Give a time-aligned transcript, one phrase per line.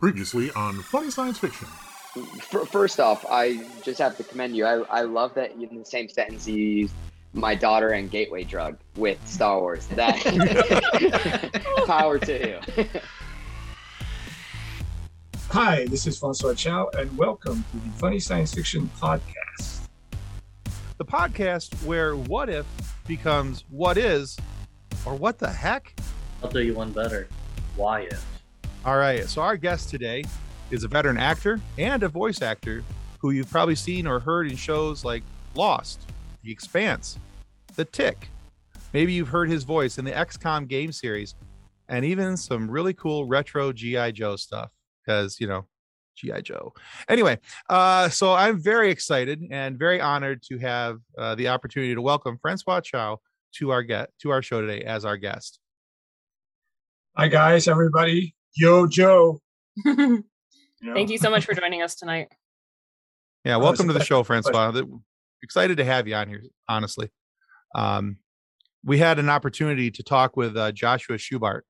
[0.00, 1.68] Previously on Funny Science Fiction.
[2.70, 4.64] First off, I just have to commend you.
[4.64, 6.94] I, I love that in the same sentence you used
[7.34, 9.86] my daughter and gateway drug with Star Wars.
[9.88, 10.16] That
[11.86, 12.86] power to you.
[15.50, 19.80] Hi, this is Francois Chau, and welcome to the Funny Science Fiction Podcast.
[20.96, 22.64] the podcast where what if
[23.06, 24.38] becomes what is
[25.04, 25.94] or what the heck.
[26.42, 27.28] I'll do you one better.
[27.76, 28.29] Why if?
[28.82, 30.24] All right, so our guest today
[30.70, 32.82] is a veteran actor and a voice actor
[33.20, 35.22] who you've probably seen or heard in shows like
[35.54, 36.00] Lost,
[36.42, 37.18] The Expanse,
[37.74, 38.30] The Tick.
[38.94, 41.34] Maybe you've heard his voice in the XCOM game series
[41.90, 44.70] and even some really cool retro GI Joe stuff
[45.04, 45.66] because, you know,
[46.16, 46.72] GI Joe.
[47.06, 47.38] Anyway,
[47.68, 52.38] uh, so I'm very excited and very honored to have uh, the opportunity to welcome
[52.40, 53.20] Francois Chau
[53.56, 55.60] to our get to our show today as our guest.
[57.14, 58.34] Hi, guys, everybody.
[58.56, 59.40] Yo, Joe.
[59.84, 60.24] Thank
[60.82, 62.28] know, you so much for joining us tonight.
[63.44, 64.72] Yeah, welcome to the show, Francois.
[64.72, 64.84] Th-
[65.42, 67.10] Excited to have you on here, honestly.
[67.74, 68.18] Um,
[68.84, 71.62] we had an opportunity to talk with uh, Joshua Schubart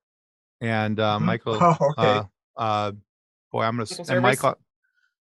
[0.60, 1.22] and uh, Mhm.
[1.22, 1.58] Michael.
[1.60, 2.26] Oh, okay.
[2.56, 2.92] Uh, uh,
[3.52, 4.22] boy, I'm going to and Cerveris?
[4.22, 4.54] Michael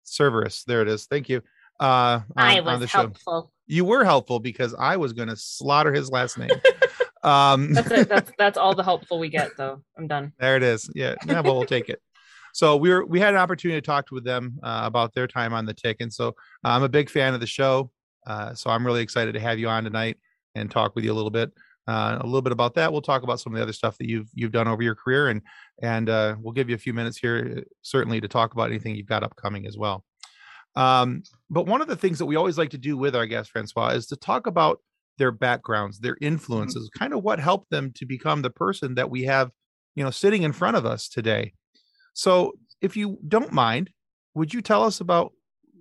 [0.04, 0.64] Cerveris.
[0.64, 1.06] There it is.
[1.06, 1.42] Thank you.
[1.78, 2.98] Uh, on, I was the show.
[2.98, 3.52] helpful.
[3.66, 6.50] You were helpful because I was going to slaughter his last name.
[7.22, 8.08] um, That's it.
[8.08, 9.82] That's that's all the helpful we get, though.
[9.96, 10.32] I'm done.
[10.38, 10.90] There it is.
[10.94, 12.00] Yeah, yeah, but we'll take it.
[12.52, 15.54] So we were we had an opportunity to talk with them uh, about their time
[15.54, 16.32] on the tick, and so uh,
[16.64, 17.90] I'm a big fan of the show.
[18.26, 20.16] Uh, so I'm really excited to have you on tonight
[20.54, 21.50] and talk with you a little bit,
[21.88, 22.92] uh, a little bit about that.
[22.92, 25.28] We'll talk about some of the other stuff that you've you've done over your career,
[25.28, 25.40] and
[25.82, 28.94] and uh, we'll give you a few minutes here, uh, certainly, to talk about anything
[28.94, 30.04] you've got upcoming as well.
[30.74, 33.50] Um, but one of the things that we always like to do with our guest
[33.50, 34.80] Francois is to talk about
[35.22, 39.22] their backgrounds, their influences, kind of what helped them to become the person that we
[39.22, 39.52] have,
[39.94, 41.52] you know, sitting in front of us today.
[42.12, 43.90] So, if you don't mind,
[44.34, 45.32] would you tell us about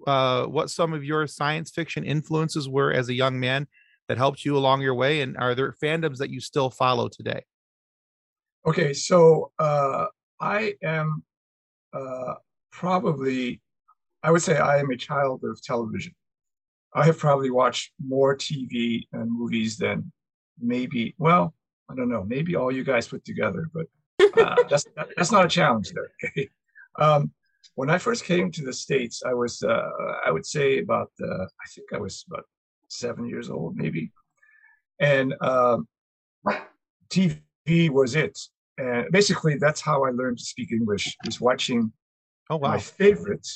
[0.05, 3.65] uh, what some of your science fiction influences were as a young man
[4.07, 7.41] that helped you along your way, and are there fandoms that you still follow today?
[8.67, 10.05] Okay, so uh,
[10.39, 11.23] I am
[11.93, 12.35] uh,
[12.71, 13.59] probably,
[14.21, 16.13] I would say I am a child of television.
[16.93, 20.11] I have probably watched more TV and movies than
[20.59, 21.53] maybe, well,
[21.89, 23.87] I don't know, maybe all you guys put together, but
[24.37, 26.11] uh, that's that, that's not a challenge there.
[26.23, 26.49] Okay.
[26.99, 27.31] Um,
[27.75, 29.89] when I first came to the states, I was uh,
[30.25, 32.45] I would say about uh, I think I was about
[32.89, 34.11] seven years old maybe,
[34.99, 35.87] and um,
[37.09, 38.37] TV was it.
[38.77, 41.15] And basically, that's how I learned to speak English.
[41.25, 41.91] Was watching
[42.49, 42.69] Oh wow!
[42.71, 43.47] my favorite,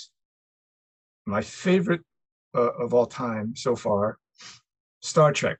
[1.25, 2.01] my favorite
[2.55, 4.17] uh, of all time so far,
[5.01, 5.59] Star Trek,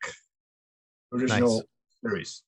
[1.14, 1.64] original
[2.02, 2.44] series.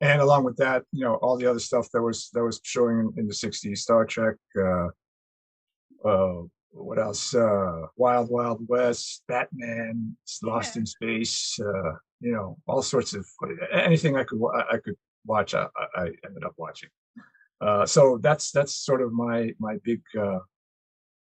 [0.00, 2.98] And along with that, you know, all the other stuff that was that was showing
[2.98, 4.36] in, in the '60s, Star Trek.
[4.56, 4.88] Uh,
[6.06, 7.34] uh, what else?
[7.34, 11.58] Uh, Wild Wild West, Batman, Lost in Space.
[11.58, 13.26] Uh, you know, all sorts of
[13.72, 15.54] anything I could I could watch.
[15.54, 16.90] I, I I ended up watching.
[17.60, 20.02] Uh, so that's that's sort of my my big.
[20.18, 20.40] Uh,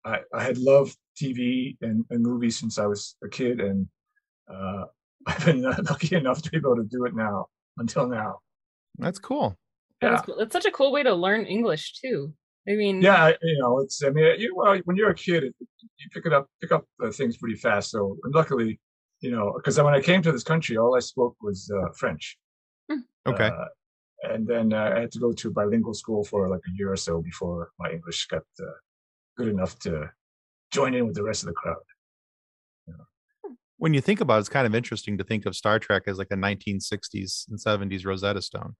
[0.05, 3.87] I I had loved TV and, and movies since I was a kid, and
[4.51, 4.85] uh,
[5.27, 8.39] I've been uh, lucky enough to be able to do it now until now.
[8.97, 9.57] That's cool.
[10.01, 10.15] That Yeah.
[10.15, 10.39] is cool.
[10.39, 12.33] It's such a cool way to learn English too.
[12.67, 15.55] I mean, Yeah, you know, it's I mean, you well, when you're a kid, it,
[15.97, 17.91] you pick it up pick up uh, things pretty fast.
[17.91, 18.79] So and luckily,
[19.21, 22.37] you know, because when I came to this country, all I spoke was uh, French.
[23.27, 23.47] Okay.
[23.47, 23.65] Uh,
[24.23, 26.95] and then uh, I had to go to bilingual school for like a year or
[26.95, 28.65] so before my English got uh,
[29.37, 30.09] good enough to
[30.71, 31.77] join in with the rest of the crowd.
[33.77, 36.17] when you think about it, it's kind of interesting to think of Star Trek as
[36.17, 38.75] like a 1960s and 70s Rosetta Stone.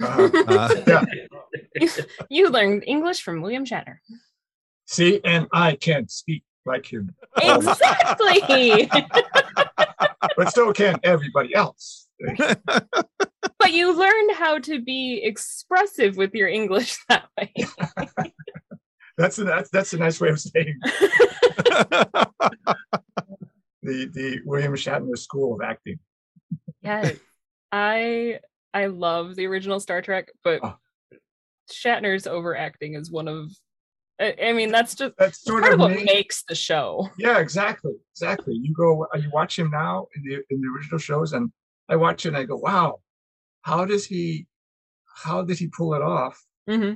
[0.00, 1.04] Uh, Uh, yeah.
[1.74, 1.88] you,
[2.30, 3.96] you learned English from William Shatner.
[4.86, 8.88] See, and I can't speak like him, Exactly.
[10.36, 12.08] but so can everybody else.
[13.58, 17.52] but you learned how to be expressive with your English that way.
[19.18, 22.26] That's a that's, that's a nice way of saying the
[23.82, 25.98] the William Shatner School of Acting.
[26.82, 27.16] Yes.
[27.72, 28.40] I
[28.74, 30.76] I love the original Star Trek, but Oh.
[31.72, 33.50] Shatner's overacting is one of
[34.20, 36.04] I, I mean that's just That's sort part of of what me.
[36.04, 37.08] makes the show.
[37.18, 38.54] Yeah, exactly, exactly.
[38.54, 41.50] You go, you watch him now in the in the original shows, and
[41.88, 43.00] I watch it and I go, wow,
[43.62, 44.46] how does he,
[45.22, 46.40] how did he pull it off?
[46.68, 46.94] hmm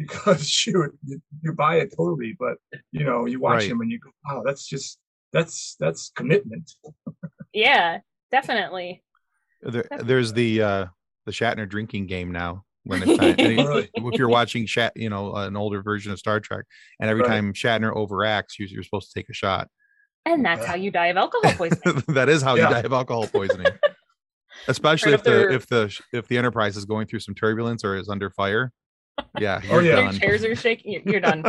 [0.00, 2.56] Because shoot, you, you buy it totally, but
[2.90, 3.70] you know, you watch Right.
[3.70, 4.98] him and you go, wow, that's just
[5.32, 6.72] that's that's commitment.
[7.52, 7.98] Yeah,
[8.30, 9.02] definitely.
[9.60, 10.86] there, there's the uh,
[11.26, 13.36] the Shatner drinking game now when it's time.
[13.40, 13.90] and Really?
[13.96, 16.64] if you're watching Shat, you know, an older version of Star Trek,
[16.98, 17.28] and every Right.
[17.28, 19.68] time Shatner overacts, you're, you're supposed to take a shot.
[20.24, 22.02] And that's how you die of alcohol poisoning.
[22.08, 22.68] that is how Yeah.
[22.68, 23.72] you die of alcohol poisoning.
[24.68, 27.96] Especially Right if the if the if the Enterprise is going through some turbulence or
[27.96, 28.72] is under fire.
[29.38, 30.00] Yeah, Oh, you're yeah.
[30.10, 30.92] Your chairs are shaking.
[30.92, 31.42] You're, you're done.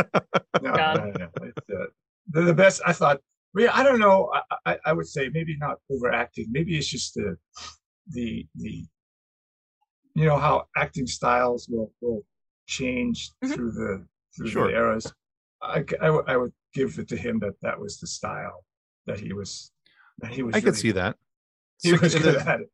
[0.61, 1.13] No, God.
[1.17, 1.51] no, no.
[1.79, 1.85] Uh,
[2.29, 3.19] the, the best I thought.
[3.53, 4.31] Well, yeah, I don't know.
[4.33, 6.47] I, I, I would say maybe not overacting.
[6.51, 7.35] Maybe it's just the
[8.07, 8.85] the the
[10.15, 12.23] you know how acting styles will will
[12.67, 13.53] change Mhm.
[13.55, 14.05] through the
[14.37, 14.67] through Sure.
[14.67, 15.11] the eras.
[15.61, 18.65] I, c- I would- I would give it to him that that was the style
[19.05, 19.71] that he was
[20.19, 20.55] that he was.
[20.55, 21.17] I could really- see that.
[21.83, 22.71] He was Six- good the- at it.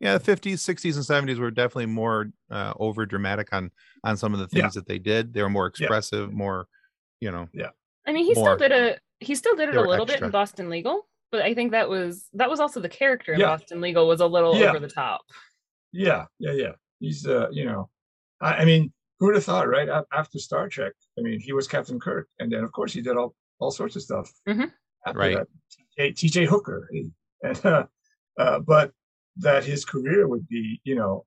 [0.00, 3.70] Yeah, the 50s, 60s, and 70s were definitely more uh, over dramatic on
[4.04, 4.70] on some of the things Yeah.
[4.74, 5.32] that they did.
[5.32, 5.84] They were more Yeah.
[5.86, 6.66] expressive, more,
[7.20, 7.48] you know.
[7.52, 7.70] Yeah.
[8.06, 8.56] I mean, he More.
[8.56, 11.42] still did a he still did it a were little bit in Boston Legal, but
[11.42, 13.46] I think that was that was also the character in Yeah.
[13.46, 14.70] Boston Legal was a little Yeah.
[14.70, 15.20] over the top.
[15.92, 16.72] Yeah, yeah, yeah.
[16.98, 17.88] He's uh, you know,
[18.40, 19.88] I, I mean, who would have thought, right?
[20.12, 23.16] After Star Trek, I mean, he was Captain Kirk, and then of course he did
[23.16, 24.32] all all sorts of stuff.
[24.48, 24.72] Mhm.
[25.06, 25.36] after Right.
[25.36, 25.46] that.
[25.96, 26.12] T.J.
[26.14, 26.46] T.J.
[26.46, 26.88] Hooker,
[27.42, 27.84] and uh,
[28.38, 28.90] uh, but
[29.36, 31.24] that his career would be, you know,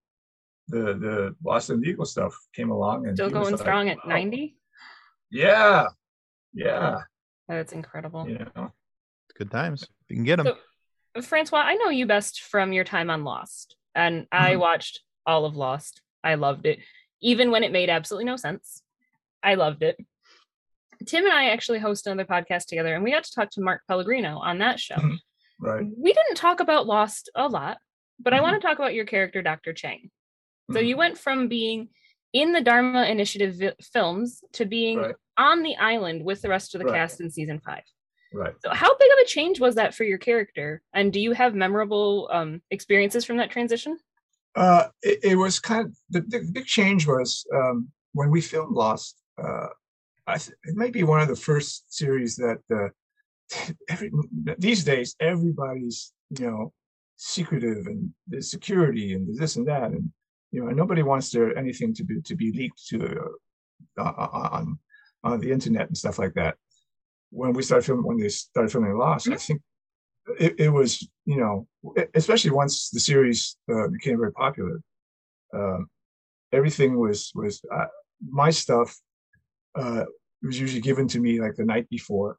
[0.68, 3.98] the the Boston Legal stuff came along and Still he was going like, strong at
[3.98, 4.04] wow.
[4.16, 4.58] ninety.
[5.32, 5.88] Yeah,
[6.54, 7.00] yeah,
[7.48, 8.28] That's incredible.
[8.30, 8.72] you know,
[9.38, 9.84] Good times.
[9.84, 10.48] If you can get them.
[10.48, 14.60] So- Francois, I know you best from your time on Lost, and I Mhm.
[14.60, 16.02] watched all of Lost.
[16.24, 16.80] I loved it,
[17.22, 18.84] even when it made absolutely no sense.
[19.42, 19.98] I loved it.
[21.06, 23.82] Tim and I actually host another podcast together, and we got to talk to Mark
[23.88, 24.96] Pellegrino on that show.
[24.96, 25.18] Mhm.
[25.60, 25.86] right.
[25.98, 27.78] We didn't talk about Lost a lot,
[28.20, 29.74] but I want to talk about your character, Dr.
[29.74, 30.10] Chang.
[30.72, 31.90] So you went from being
[32.34, 35.16] in the Dharma Initiative vi- films to being Right.
[35.38, 36.96] on the island with the rest of the Right.
[36.96, 37.84] cast in season five.
[38.34, 38.54] Right.
[38.64, 40.82] So how big of a change was that for your character?
[40.94, 43.98] And do you have memorable um, experiences from that transition?
[44.56, 48.76] Uh, it, it was kind of the, the big change was um, when we filmed
[48.76, 49.22] Lost.
[49.42, 49.68] Uh,
[50.28, 52.90] I th- it might be one of the first series that uh,
[53.90, 54.12] every
[54.58, 56.74] these days everybody's you know
[57.16, 60.12] secretive and there's security and there's this and that and
[60.52, 62.98] you know nobody wants their anything to be to be leaked to
[63.98, 64.78] uh, on
[65.24, 66.56] on the internet and stuff like that.
[67.32, 69.62] When we started filming, when they started filming Lost, I think
[70.40, 71.68] it, it was you know
[72.14, 74.80] especially once the series uh, became very popular
[75.54, 75.88] um,
[76.52, 77.86] everything was was uh,
[78.28, 78.96] my stuff
[79.76, 80.06] uh,
[80.42, 82.38] was usually given to me like the night before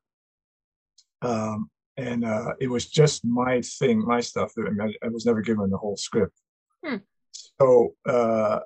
[1.23, 5.27] um, and uh, it was just my thing my stuff that I, mean, I was
[5.27, 6.39] never given the whole script
[6.85, 6.97] Hmm.
[7.33, 8.61] so uh,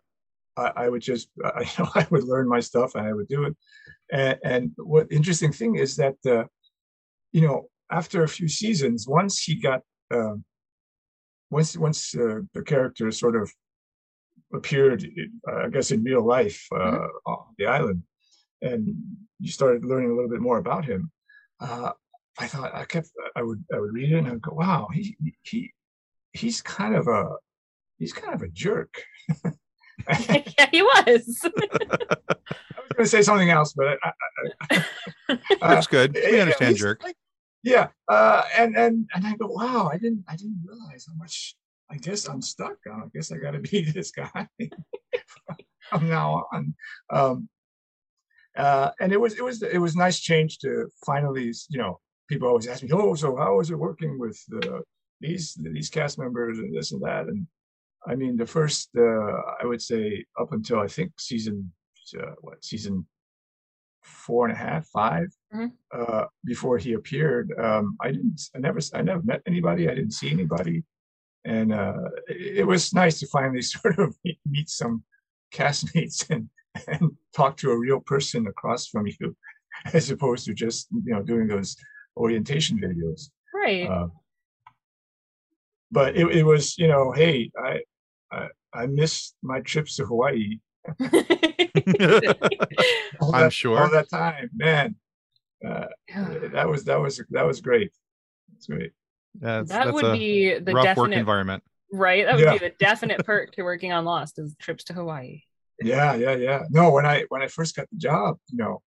[0.56, 3.28] I, I would just I, you know I would learn my stuff and I would
[3.28, 3.56] do it
[4.12, 6.44] and, and what interesting thing is that uh,
[7.32, 10.44] you know after a few seasons once he got um,
[11.50, 13.50] once once uh, the character sort of
[14.52, 15.06] appeared,
[15.48, 17.08] uh, I guess, in real life uh, Mhm.
[17.26, 18.02] on the island,
[18.62, 18.96] and
[19.38, 21.10] you started learning a little bit more about him,
[21.60, 21.92] uh,
[22.40, 24.88] I thought I kept I would I would read it and I would go, wow,
[24.92, 25.72] he he
[26.32, 27.36] he's kind of a
[27.98, 28.94] he's kind of a jerk.
[30.58, 31.40] Yeah, he was.
[31.44, 34.12] I was going to say something else, but I,
[34.70, 34.84] I,
[35.28, 36.16] uh, That's good.
[36.20, 37.02] yeah, We understand jerk.
[37.04, 37.16] like-
[37.62, 41.54] yeah, uh, and and and I go, wow, I didn't I didn't realize how much.
[41.92, 42.76] I guess I'm stuck.
[42.90, 44.48] I guess I got to be this guy
[45.90, 46.74] from now on.
[47.10, 47.48] Um,
[48.56, 52.00] uh, and it was it was it was nice change to finally, you know,
[52.30, 54.80] people always ask me, oh, so how is it working with uh,
[55.20, 55.44] these
[55.76, 57.24] these cast members and this and that?
[57.30, 57.46] And
[58.10, 61.56] I mean, the first uh, I would say up until I think season
[62.18, 63.06] uh, what season
[64.02, 65.72] four and a half, five, Mhm.
[65.98, 67.46] uh, before he appeared.
[67.66, 69.82] Um, I didn't, I never, I never met anybody.
[69.88, 70.76] I didn't see anybody,
[71.44, 74.94] and uh, it, it was nice to finally sort of meet, meet some
[75.58, 76.48] castmates and
[76.86, 77.02] and
[77.34, 79.36] talk to a real person across from you,
[79.98, 81.70] as opposed to just you know doing those
[82.16, 83.30] orientation videos.
[83.54, 83.88] right.
[83.88, 84.08] Uh,
[85.92, 87.80] but it, it was, you know, hey, I,
[88.30, 90.58] I I missed my trips to Hawaii.
[93.20, 93.78] All I'm that- sure.
[93.82, 94.94] all that time, man.
[95.66, 95.86] Uh,
[96.52, 97.92] that was that was that was great.
[98.52, 98.92] That's great.
[99.34, 101.62] That's, that that's would a be the rough work definite environment.
[101.92, 102.24] right.
[102.24, 102.52] That would Yeah.
[102.52, 105.42] be the definite perk to working on Lost is trips to Hawaii.
[105.82, 106.62] Yeah, yeah, yeah.
[106.70, 108.82] No, when I when I first got the job, you know,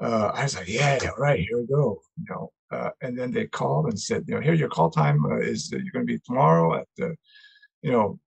[0.00, 2.00] uh, I was like, yeah, all right, here we go.
[2.16, 5.24] You know, uh, and then they called and said, you know, here your call time
[5.26, 7.14] uh, is uh, you're going to be tomorrow at the,
[7.82, 8.18] you know,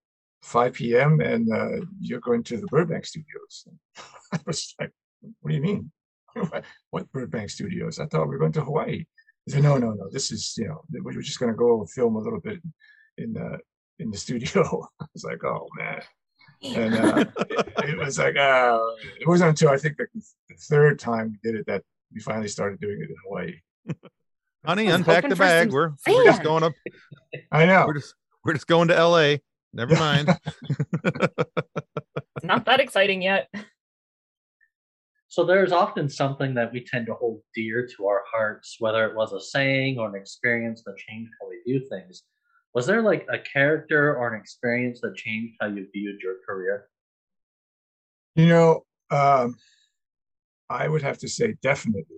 [0.44, 1.22] 5 p.m.
[1.22, 3.68] and uh, you're going to the Burbank Studios.
[4.34, 4.92] I was like,
[5.42, 5.92] what do you mean?
[6.92, 8.00] what Burbank Studios?
[8.00, 9.06] I thought we were going to Hawaii.
[9.46, 10.10] They said, no, no, no.
[10.12, 12.60] This is, you know, we're just going to go film a little bit
[13.18, 13.60] in the
[14.00, 14.88] in the studio.
[15.02, 16.02] I was like, oh man.
[16.64, 18.80] And uh, it, it was like uh,
[19.20, 20.08] it wasn't until I think the,
[20.50, 23.54] the third time we did it that we finally started doing it in Hawaii.
[24.66, 25.72] Honey, unpack the bag.
[25.72, 26.74] We're, we're just going up.
[27.52, 27.86] I know.
[27.86, 28.16] We're just
[28.46, 29.42] we're just going to L.A.
[29.74, 30.30] Never mind.
[31.04, 33.50] It's not that exciting yet.
[35.28, 39.16] So there's often something that we tend to hold dear to our hearts, whether it
[39.16, 42.24] was a saying or an experience that changed how we do things.
[42.74, 46.88] Was there like a character or an experience that changed how you viewed your career?
[48.36, 49.56] You know, um,
[50.70, 52.18] I would have to say definitely.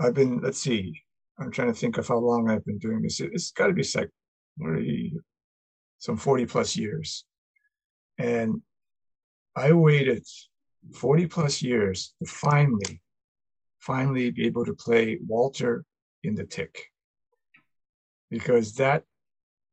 [0.00, 1.02] I've been, let's see,
[1.40, 3.20] I'm trying to think of how long I've been doing this.
[3.20, 4.10] It- It's got to be like
[4.58, 5.18] 40,
[5.98, 7.24] some 40 plus years.
[8.16, 8.62] And
[9.56, 10.24] I waited
[10.94, 13.02] 40 plus years to finally,
[13.80, 15.84] finally be able to play Walter
[16.22, 16.92] in the Tick.
[18.30, 19.04] Because that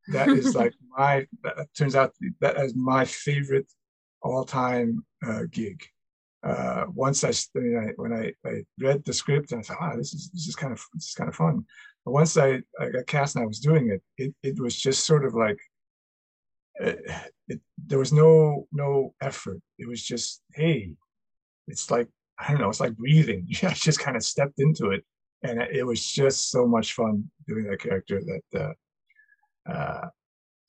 [0.10, 3.72] that is like my that turns out be, that is my favorite
[4.22, 5.84] all-time uh, gig.
[6.44, 10.14] Uh, once I, I when I, I read the script and I thought, ah, this
[10.14, 11.66] is this is kind of this is kind of fun.
[12.04, 15.06] But once I, I got cast and I was doing it, it it was just
[15.06, 15.58] sort of like
[16.84, 16.94] uh,
[17.48, 19.60] it, there was no no effort.
[19.80, 20.94] It was just hey,
[21.68, 23.48] it's like I don't know, it's like breathing.
[23.64, 25.04] I just kind of stepped into it,
[25.50, 27.14] and it was just so much fun
[27.48, 30.08] doing that character that uh, uh,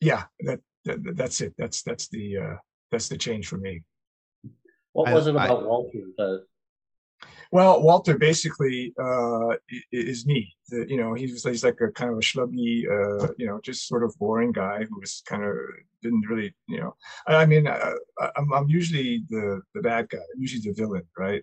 [0.00, 1.52] yeah, that, that that's it.
[1.58, 2.56] That's that's the uh,
[2.90, 3.82] that's the change for me.
[4.92, 6.44] What I- was it I- about Walter that
[7.52, 9.54] Well, Walter basically uh,
[9.92, 10.40] is me.
[10.70, 13.86] The, you know, he's he's like a kind of a schlubby, uh, you know, just
[13.86, 15.54] sort of boring guy who was kind of
[16.02, 16.92] didn't really, you know.
[17.28, 17.92] I, I mean, uh,
[18.22, 20.18] I- I'm I'm usually the the bad guy.
[20.34, 21.42] I'm usually the villain, right?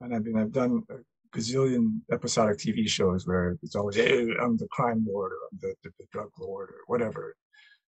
[0.00, 0.96] And I mean, I've done a
[1.34, 5.74] gazillion episodic TV shows where it's always, hey, I'm the crime lord or I'm the,
[5.82, 7.34] the, the drug lord or whatever.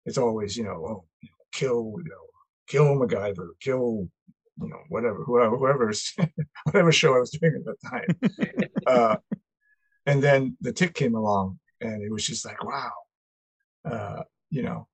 [0.07, 2.27] It's always, you know, oh, you know, kill, you know,
[2.69, 4.09] kill MacGyver, kill,
[4.61, 6.15] you know, whatever, whoever, whoever's,
[6.65, 8.71] whatever show I was doing at that time.
[8.87, 9.17] uh,
[10.07, 12.93] and then the tick came along and it was just like, wow.
[13.91, 14.87] Uh, you know,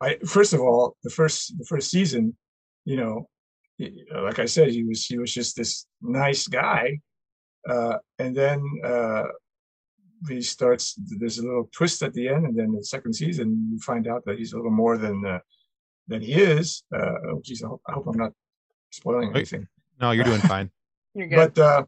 [0.00, 2.36] I, first of all, the first, the first season,
[2.84, 3.28] you know,
[4.14, 7.00] like I said, he was, he was just this nice guy.
[7.68, 9.24] Uh, and then, uh,
[10.28, 12.44] he starts, there's a little twist at the end.
[12.46, 15.38] And then the second season, you find out that he's a little more than, uh,
[16.08, 16.82] than he is.
[16.94, 18.32] Uh, oh, geez, I hope, I hope I'm not
[18.90, 19.36] spoiling Wait.
[19.36, 19.68] anything
[20.00, 20.70] No, you're doing fine.
[21.14, 21.54] You're good.
[21.54, 21.84] but uh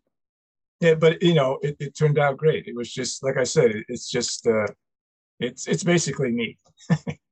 [0.80, 3.70] yeah but you know it, it turned out great it was just like i said
[3.86, 4.66] it's just uh
[5.38, 6.58] it's it's basically me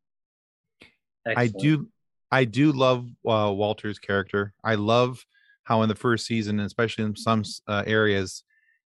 [1.27, 1.89] I do
[2.31, 4.55] I do love uh, Walter's character.
[4.63, 5.25] I love
[5.71, 8.43] how in the first season, especially in some uh, areas,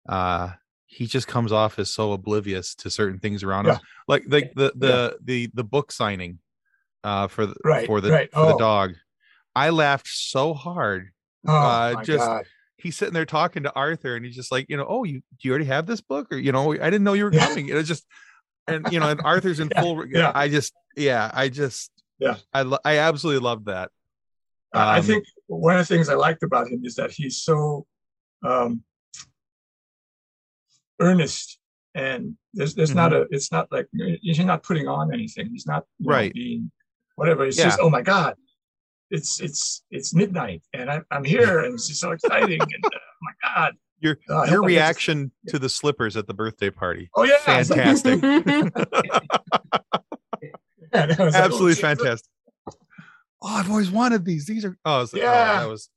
[0.09, 0.51] uh,
[0.85, 3.79] he just comes off as so oblivious to certain things around him.
[4.07, 6.39] Like like the the the the book signing
[7.03, 8.31] uh, for the Right, for the right.
[8.33, 8.59] for the Oh.
[8.59, 8.93] dog.
[9.57, 11.09] I laughed so hard.
[11.49, 12.45] oh Uh, just- god
[12.79, 15.49] He's sitting there talking to Arthur, and he's just like, you know, oh, you do
[15.49, 17.47] you already have this book, or you know, I didn't know you were Yeah.
[17.49, 17.69] coming.
[17.69, 18.05] It was just,
[18.69, 20.07] and you know, and Arthur's in Yeah, full.
[20.07, 20.31] yeah.
[20.35, 21.91] I just, yeah, I just,
[22.21, 22.37] Yeah.
[22.53, 23.91] I lo- I absolutely loved that.
[24.77, 27.41] I I um, think one of the things i liked about him is that he's
[27.43, 27.87] so
[28.45, 28.83] um
[31.01, 31.59] earnest
[31.95, 33.87] and there's there's not a it's not like
[34.23, 35.49] he's not putting on anything.
[35.51, 36.33] He's not you know, Right.
[36.33, 36.71] being
[37.17, 37.45] whatever.
[37.47, 37.65] It's Yeah.
[37.65, 38.35] just oh my god
[39.11, 42.89] it's it's it's midnight and I'm, I'm here and it's just so exciting and uh,
[42.93, 43.75] oh my god.
[44.01, 47.09] Your Uh, I your I get to- reaction to the slippers at the birthday party,
[47.15, 47.39] oh yeah.
[47.45, 48.69] Fantastic, Yeah,
[51.07, 52.29] was like, oh, absolutely fantastic.
[53.49, 54.45] Oh, I've always wanted these.
[54.47, 55.61] These are oh, it was- oh, Yeah.
[55.61, 55.89] that was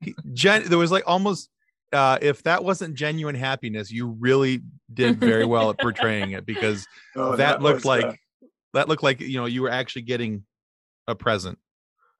[0.00, 0.64] he, gen.
[0.68, 1.48] There was like almost
[1.92, 4.60] uh, if that wasn't genuine happiness, you really
[4.92, 6.86] did very well at portraying it because
[7.16, 8.20] Oh, that, looked was, uh, like
[8.74, 10.44] that looked like you know you were actually getting
[11.06, 11.58] a present.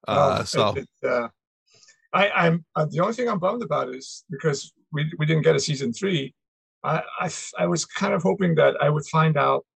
[0.08, 1.28] oh, Uh, it- so it, uh,
[2.14, 5.54] I, I'm uh, the only thing I'm bummed about is because we we didn't get
[5.54, 6.34] a season three.
[6.82, 7.02] I
[7.58, 9.66] I was kind of hoping that I would find out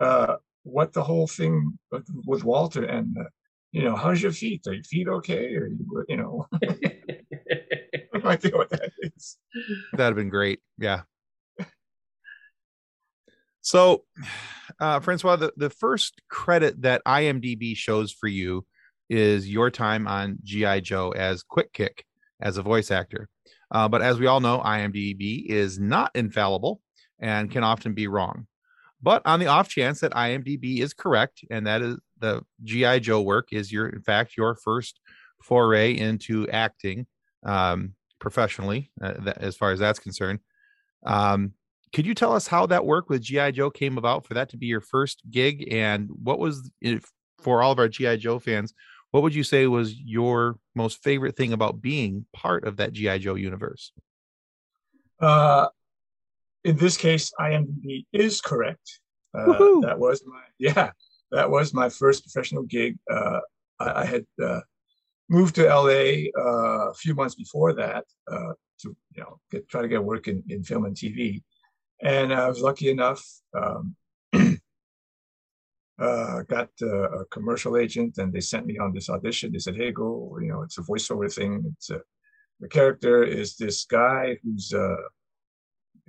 [0.00, 3.24] uh, what the whole thing with, with Walter and uh,
[3.72, 4.66] you know how's your feet?
[4.66, 5.54] Are your feet okay?
[5.54, 6.78] Or you, you know, I
[8.14, 9.36] no idea what that is.
[9.92, 10.60] that'd have been great.
[10.78, 11.02] Yeah.
[13.60, 14.04] So,
[14.80, 18.66] uh, Francois, the, the first credit that IMDb shows for you
[19.10, 20.80] is your time on G.I.
[20.80, 22.04] Joe as Quick Kick
[22.40, 23.28] as a voice actor.
[23.70, 26.80] Uh, but as we all know, IMDb is not infallible
[27.18, 28.46] and can often be wrong.
[29.02, 33.20] But on the off chance that IMDb is correct and that is the GI Joe
[33.20, 35.00] work is your, in fact, your first
[35.42, 37.06] foray into acting
[37.44, 40.40] um, professionally, uh, that, as far as that's concerned.
[41.04, 41.52] Um,
[41.94, 44.56] could you tell us how that work with GI Joe came about for that to
[44.56, 47.10] be your first gig, and what was if
[47.40, 48.74] for all of our GI Joe fans?
[49.10, 53.20] what would you say was your most favorite thing about being part of that GI
[53.20, 53.92] Joe universe?
[55.20, 55.68] Uh,
[56.64, 59.00] in this case, IMDb is correct.
[59.34, 60.90] Uh, that was my yeah,
[61.30, 62.98] that was my first professional gig.
[63.10, 63.40] Uh,
[63.80, 64.60] I, I had uh,
[65.28, 69.82] moved to LA uh, a few months before that uh, to you know get, try
[69.82, 71.42] to get work in, in film and TV,
[72.02, 73.24] and I was lucky enough.
[73.54, 73.96] Um,
[75.98, 79.52] uh, got a commercial agent, and they sent me on this audition.
[79.52, 80.38] They said, "Hey, go!
[80.40, 81.64] You know, it's a voiceover thing.
[81.76, 82.00] It's a
[82.60, 84.96] the character is this guy who's uh,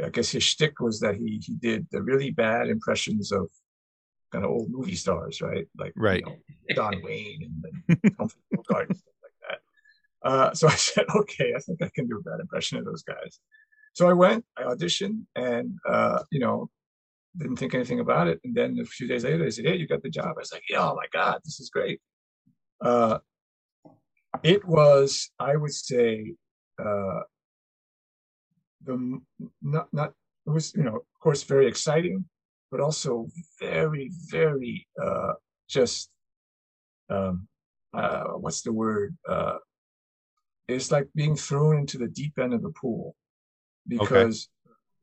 [0.03, 3.49] I guess his shtick was that he he did the really bad impressions of
[4.31, 5.67] kind of old movie stars, right?
[5.77, 6.23] Like you Right.
[6.25, 6.35] know,
[6.75, 10.29] John Wayne and, Humphrey Bogart and stuff like that.
[10.29, 13.03] Uh, so I said, okay, I think I can do a bad impression of those
[13.03, 13.39] guys.
[13.93, 16.69] So I went, I auditioned, and uh, you know,
[17.37, 18.39] didn't think anything about it.
[18.43, 20.51] And then a few days later, they said, "Hey, you got the job." I was
[20.53, 21.99] like, "Yeah, oh my god, this is great."
[22.81, 23.19] Uh,
[24.43, 26.35] it was, I would say,
[26.79, 27.21] uh,
[28.85, 29.19] the
[29.61, 30.13] not not
[30.47, 32.25] it was you know of course very exciting,
[32.71, 33.27] but also
[33.59, 35.33] very very uh,
[35.67, 36.09] just
[37.09, 37.47] um,
[37.93, 39.17] uh, what's the word?
[39.27, 39.57] Uh,
[40.67, 43.15] it's like being thrown into the deep end of the pool
[43.87, 44.49] because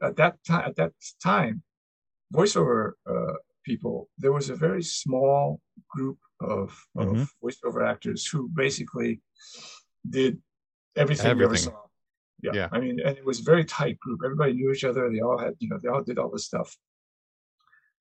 [0.00, 0.92] at that time at that
[1.22, 1.62] time
[2.32, 3.32] voiceover uh,
[3.64, 7.28] people there was a very small group of, of Mhm.
[7.42, 9.20] voiceover actors who basically
[10.08, 10.40] did
[10.94, 11.72] everything, we ever saw
[12.42, 12.52] yeah.
[12.54, 12.68] Yeah.
[12.72, 15.38] i mean and it was a very tight group everybody knew each other they all
[15.38, 16.76] had you know they all did all this stuff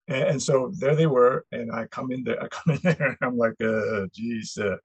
[0.08, 3.08] and, and so there they were and i come in there i come in there
[3.10, 4.76] and i'm like uh geez uh,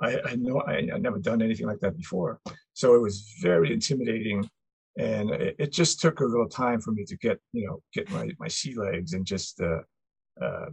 [0.00, 2.40] I, I know I, I never done anything like that before.
[2.72, 4.48] So it was very intimidating.
[4.96, 8.10] And it, it just took a little time for me to get, you know, get
[8.10, 9.80] my, my sea legs and just, uh,
[10.40, 10.66] uh,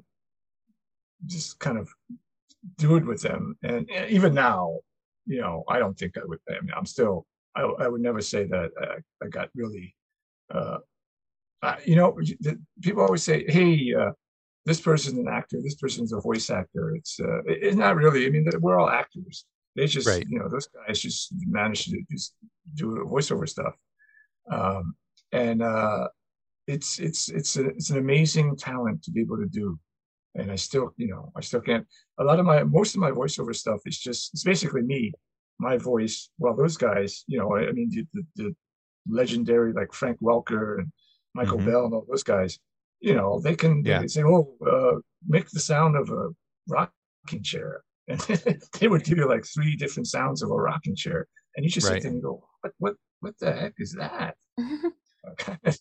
[1.26, 1.90] just kind of
[2.78, 3.58] do it with them.
[3.64, 4.80] And even now,
[5.26, 7.26] you know, I don't think I would, I mean, I'm still,
[7.56, 9.96] I, I would never say that I, I got really,
[10.54, 10.78] uh,
[11.64, 14.12] uh, you know, the- people always say, Hey, uh,
[14.66, 16.96] this person's an actor, this person's a voice actor.
[16.96, 18.26] It's uh, it- it's not really.
[18.26, 19.46] I mean, we're all actors.
[19.76, 20.26] They just, Right.
[20.30, 22.34] you know, those guys just managed to just
[22.76, 23.74] do voiceover stuff,
[24.50, 24.96] um,
[25.32, 26.08] and uh,
[26.68, 29.78] it's it's it's a, it's an amazing talent to be able to do.
[30.38, 31.86] And I still, you know, I still can't.
[32.20, 35.12] A lot of my most of my voiceover stuff is just it's basically me,
[35.60, 36.30] my voice.
[36.38, 38.56] Well, those guys, you know, I, I mean, the, the, the
[39.08, 40.92] legendary like Frank Welker and
[41.36, 41.66] Michael Mhm.
[41.66, 42.58] Bell and all those guys
[43.02, 44.00] you know, they can, they Yeah.
[44.00, 46.30] can say, "Oh, uh, make the sound of a
[46.68, 48.20] rocking chair," and
[48.80, 51.86] they would give you like three different sounds of a rocking chair, and you just
[51.88, 52.02] Right.
[52.02, 54.36] sit there and go, "What, what, what the heck is that?"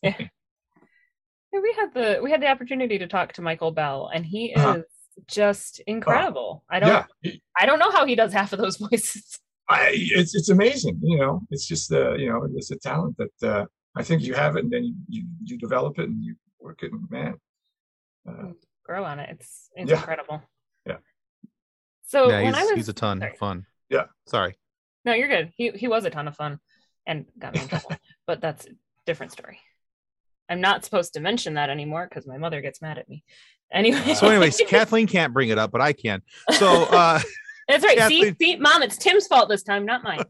[0.03, 0.17] Yeah.
[1.53, 4.47] Yeah, we had the we had the opportunity to talk to Michael Bell, and he
[4.53, 4.83] is Uh-huh.
[5.29, 6.65] just incredible.
[6.69, 9.39] I don't yeah, I don't know how he does half of those voices.
[9.69, 10.99] I, it's it's amazing.
[11.01, 14.35] You know, it's just uh, you know, it's a talent that uh, I think you
[14.35, 17.35] have it, and then you, you you develop it and you work it, and man.
[18.29, 18.53] Uh,
[18.85, 19.31] Grow on it.
[19.31, 19.99] It's it's Yeah.
[19.99, 20.43] incredible.
[20.87, 20.97] Yeah.
[22.07, 23.33] So yeah, when he's, I was he's a ton sorry.
[23.33, 23.67] of fun.
[23.89, 24.05] Yeah.
[24.27, 24.57] Sorry.
[25.05, 25.53] No, you're good.
[25.57, 26.59] He he was a ton of fun
[27.07, 27.93] and got me in trouble.
[28.27, 28.71] but that's a
[29.07, 29.59] different story.
[30.49, 33.25] I'm not supposed to mention that anymore because my mother gets mad at me.
[33.73, 34.15] Anyway.
[34.15, 36.21] So, anyways, Kathleen can't bring it up, but I can.
[36.51, 37.21] So, uh,
[37.69, 37.97] That's right.
[37.97, 40.23] Kathleen- see, mom, it's Tim's fault this time, not mine.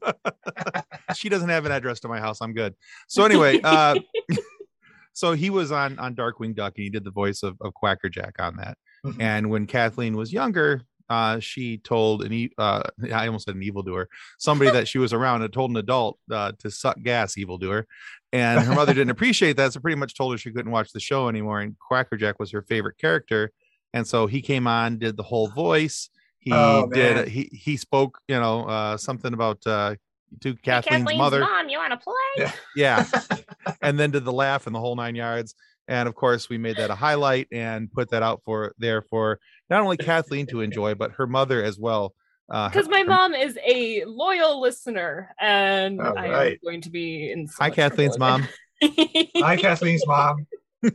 [1.17, 2.39] she doesn't have an address to my house.
[2.41, 2.75] I'm good.
[3.09, 3.97] So, anyway, uh,
[5.13, 8.41] so he was on on Darkwing Duck, and he did the voice of, of Quackerjack
[8.41, 8.79] on that.
[9.05, 9.21] Mhm.
[9.21, 13.63] And when Kathleen was younger, uh, she told an e- uh, I almost said an
[13.63, 17.87] evildoer, somebody that she was around had told an adult uh, to suck gas, evildoer.
[18.33, 20.99] And her mother didn't appreciate that, so pretty much told her she couldn't watch the
[21.01, 21.61] show anymore.
[21.61, 23.53] And Quackerjack was her favorite character,
[23.93, 26.09] and so he came on, did the whole voice.
[26.45, 27.29] He Oh, did.
[27.29, 29.95] He he spoke, you know, uh, something about uh,
[30.41, 31.41] to Kathleen's, Kathleen's mother.
[31.41, 32.15] mom, you want to play?
[32.37, 32.53] Yeah.
[32.77, 33.07] Yeah,
[33.83, 35.55] and then did the laugh and the whole nine yards.
[35.89, 39.39] And of course, we made that a highlight and put that out for there for
[39.71, 42.15] not only Kathleen to enjoy, but her mother as well.
[42.51, 46.91] Uh, Because my her- mom is a loyal listener, and All I am going to
[46.91, 47.47] be in.
[47.49, 48.49] So Hi, Kathleen's mom.
[48.83, 50.47] Hi, Kathleen's mom.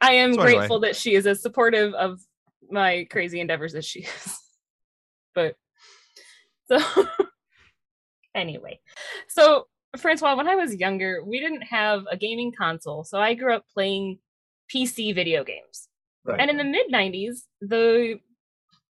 [0.00, 0.58] I am So anyway.
[0.58, 2.20] grateful that she is as supportive of
[2.72, 4.38] my crazy endeavors as she is.
[5.34, 5.56] But
[6.66, 6.78] so
[8.34, 8.80] anyway,
[9.28, 13.54] so Francois, when I was younger, we didn't have a gaming console, so I grew
[13.54, 14.18] up playing
[14.74, 15.88] PC video games.
[16.24, 16.40] Right.
[16.40, 18.20] And in the mid 90s, the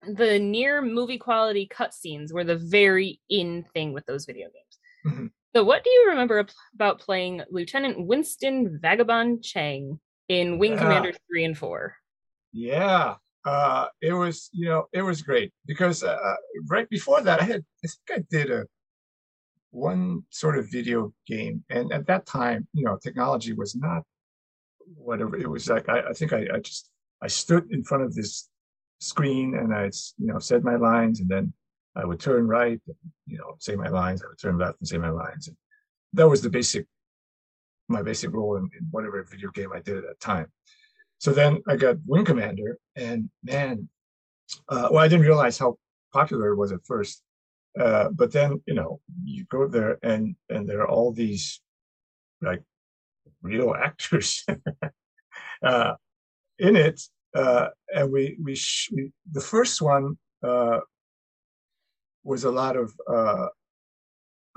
[0.07, 5.15] the near movie quality cutscenes were the very in thing with those video games.
[5.17, 5.31] Mhm.
[5.55, 10.79] So, what do you remember about playing Lieutenant Winston Vagabond Chang in Wing Yeah.
[10.79, 11.97] Commanders 3 and 4?
[12.53, 16.35] Yeah, uh, it was you know it was great because uh,
[16.69, 18.67] right before that I had I think I did a
[19.71, 24.03] one sort of video game, and at that time you know technology was not
[24.97, 25.89] whatever it was like.
[25.89, 26.91] I, I think I, I just
[27.23, 28.49] I stood in front of this
[28.99, 29.85] screen and I
[30.19, 31.53] you know said my lines, and then
[31.95, 34.23] I would turn right, and, you know, say my lines.
[34.23, 35.49] I would turn left and say my lines.
[35.49, 35.57] And
[36.13, 36.87] that was the basic
[37.89, 40.47] my basic role in, in whatever video game I did at that time.
[41.19, 43.89] So then I got Wing Commander, and man,
[44.69, 45.79] uh, well, I didn't realize how
[46.13, 47.23] popular it was at first.
[47.79, 51.61] Uh, but then you know you go there and and there are all these
[52.41, 52.63] like
[53.43, 54.45] real actors
[55.63, 55.93] uh,
[56.59, 57.01] in it,
[57.35, 60.81] uh, and we we, sh- we the first one uh,
[62.25, 63.47] was a lot of uh,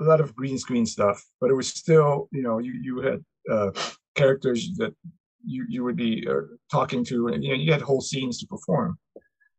[0.00, 3.24] a lot of green screen stuff, but it was still you know you you had
[3.50, 3.70] uh,
[4.14, 4.94] characters that
[5.44, 8.46] you you would be uh, talking to, and you know you had whole scenes to
[8.46, 8.98] perform.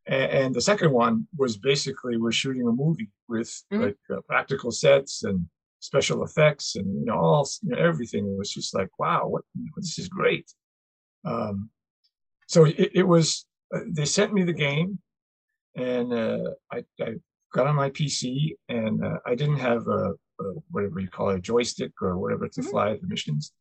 [0.07, 3.81] And, and the second one was basically we're shooting a movie with Mhm.
[3.81, 5.45] like uh, practical sets and
[5.79, 9.43] special effects and you know all you know, everything it was just like wow what
[9.77, 10.47] this is great
[11.25, 11.71] um
[12.47, 14.99] so it, it was uh, they sent me the game
[15.75, 17.15] and uh i i
[17.51, 21.37] got on my pc and uh, i didn't have a, a whatever you call it
[21.37, 22.69] a joystick or whatever to Mhm.
[22.69, 23.51] fly the missions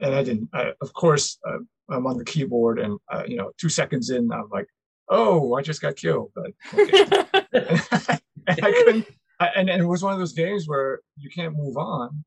[0.00, 1.58] and i didn't i of course uh,
[1.90, 4.66] i'm on the keyboard and uh, you know two seconds in i'm like
[5.08, 7.06] oh i just got killed but okay
[8.56, 9.06] and I couldn't,
[9.38, 12.24] I, and, and it was one of those games where you can't move on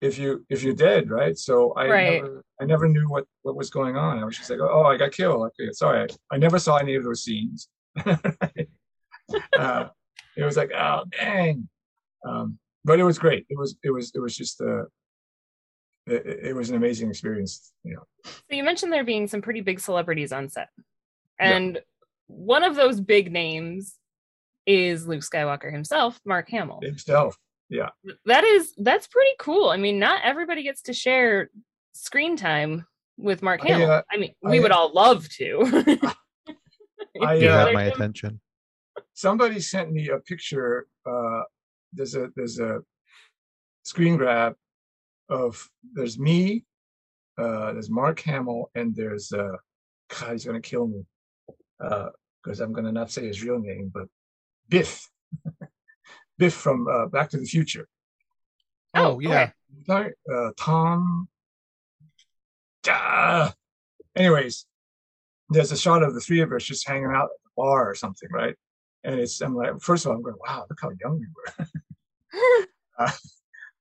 [0.00, 1.38] if you if you're dead, right?
[1.38, 2.22] So I Right.
[2.22, 4.18] never I never knew what what was going on.
[4.18, 5.50] I was just like, oh, I got killed.
[5.58, 6.02] Okay, sorry.
[6.02, 7.68] I, I never saw any of those scenes.
[8.06, 9.88] uh,
[10.36, 11.68] it was like, oh, dang.
[12.26, 13.46] Um, but it was great.
[13.48, 14.84] It was it was it was just uh
[16.06, 17.72] it, it was an amazing experience.
[17.84, 20.68] You know, So you mentioned there being some pretty big celebrities on set.
[21.40, 21.56] Yeah.
[21.56, 21.80] And
[22.26, 23.94] one of those big names
[24.66, 26.80] is Luke Skywalker himself, Mark Hamill.
[26.82, 27.36] himself.
[27.68, 27.88] Yeah.
[28.26, 29.70] That is that's pretty cool.
[29.70, 31.50] I mean, not everybody gets to share
[31.94, 32.86] screen time
[33.16, 33.90] with Mark I, Hamill.
[33.90, 35.62] uh, I mean, we I- would all love to.
[37.22, 38.40] I, You uh, have my attention.
[39.14, 41.42] somebody sent me a picture uh
[41.92, 42.80] there's a there's a
[43.84, 44.54] screen grab
[45.32, 46.64] of there's me
[47.38, 49.56] uh there's mark hamill and there's uh
[50.08, 51.04] god he's gonna kill me.
[51.82, 52.08] Uh
[52.42, 54.06] because i'm gonna not say his real name but
[54.68, 55.08] biff.
[56.38, 57.86] Biff from uh back to the future.
[58.94, 59.50] Oh, yeah.
[59.86, 61.28] Sorry, uh tom.
[62.88, 63.54] Ah.
[64.16, 64.66] anyways
[65.50, 67.94] there's a shot of the three of us just hanging out at the bar or
[67.94, 68.56] something right?
[69.04, 71.66] And it's i'm like first of all i'm going wow look how young we were.
[72.98, 73.10] Uh,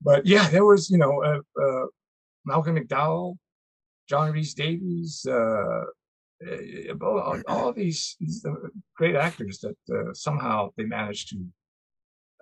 [0.02, 1.86] but yeah there was you know uh, uh,
[2.46, 3.36] malcolm mcdowell
[4.10, 5.84] john Rhys-Davies uh,
[6.48, 8.54] uh, all, all these, these uh,
[8.96, 11.38] great actors that uh, somehow they managed to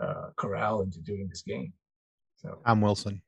[0.03, 1.73] uh, corral into doing this game
[2.37, 3.21] so I'm Wilson.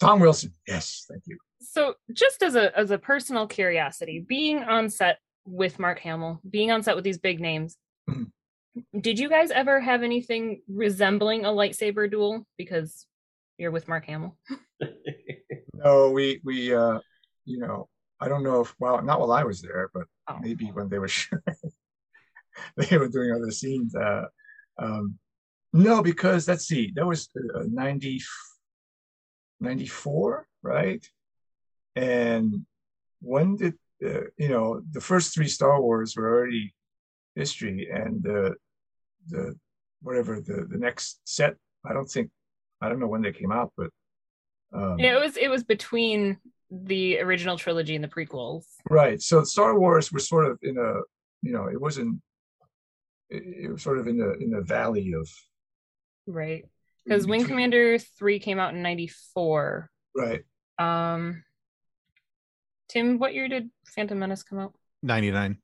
[0.00, 4.88] tom wilson yes thank you so just as a as a personal curiosity, being on
[4.88, 7.76] set with Mark Hamill, being on set with these big names,
[8.08, 8.30] Mhm.
[9.00, 12.46] did you guys ever have anything resembling a lightsaber duel?
[12.56, 13.06] Because
[13.58, 14.36] you're with Mark Hamill.
[15.74, 16.98] no we we uh
[17.44, 17.88] you know
[18.20, 20.38] i don't know if well not while i was there but Oh.
[20.42, 21.08] maybe when they were
[22.76, 24.26] they were doing other scenes uh
[24.78, 25.18] um
[25.72, 28.20] no because let's see that was uh, 90
[29.60, 31.04] 94 right
[31.96, 32.66] and
[33.20, 36.74] when did uh, you know the first three star wars were already
[37.34, 38.54] history and the
[39.28, 39.56] the
[40.02, 41.54] whatever the the next set
[41.88, 42.30] i don't think
[42.80, 43.90] i don't know when they came out but
[44.72, 46.38] um Yeah, it was it was between
[46.70, 48.64] the original trilogy and the prequels.
[48.90, 49.20] Right.
[49.22, 51.00] So Star Wars was sort of in a,
[51.40, 52.20] you know, it wasn't.
[53.30, 55.26] It, it was sort of in the in the valley of.
[56.26, 56.66] Right.
[57.06, 59.90] Because Wing Commander 3 came out in 94.
[60.14, 60.44] Right.
[60.78, 61.42] Um
[62.90, 64.74] Tim, what year did Phantom Menace come out?
[65.02, 65.56] 99.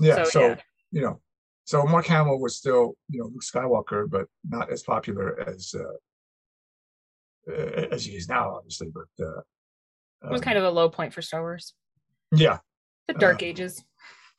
[0.00, 0.14] Yeah.
[0.14, 0.56] So, So, yeah.
[0.92, 1.20] you know,
[1.66, 5.82] so Mark Hamill was still you know Luke Skywalker, but not as popular as uh,
[7.92, 8.88] as he is now, obviously.
[8.92, 9.40] But uh,
[10.24, 11.74] It was kind of a low point for Star Wars.
[12.32, 12.58] yeah.
[13.06, 13.82] The Dark Uh, Ages.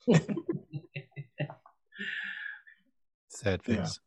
[3.29, 3.83] Sad Yeah.
[3.83, 3.99] face.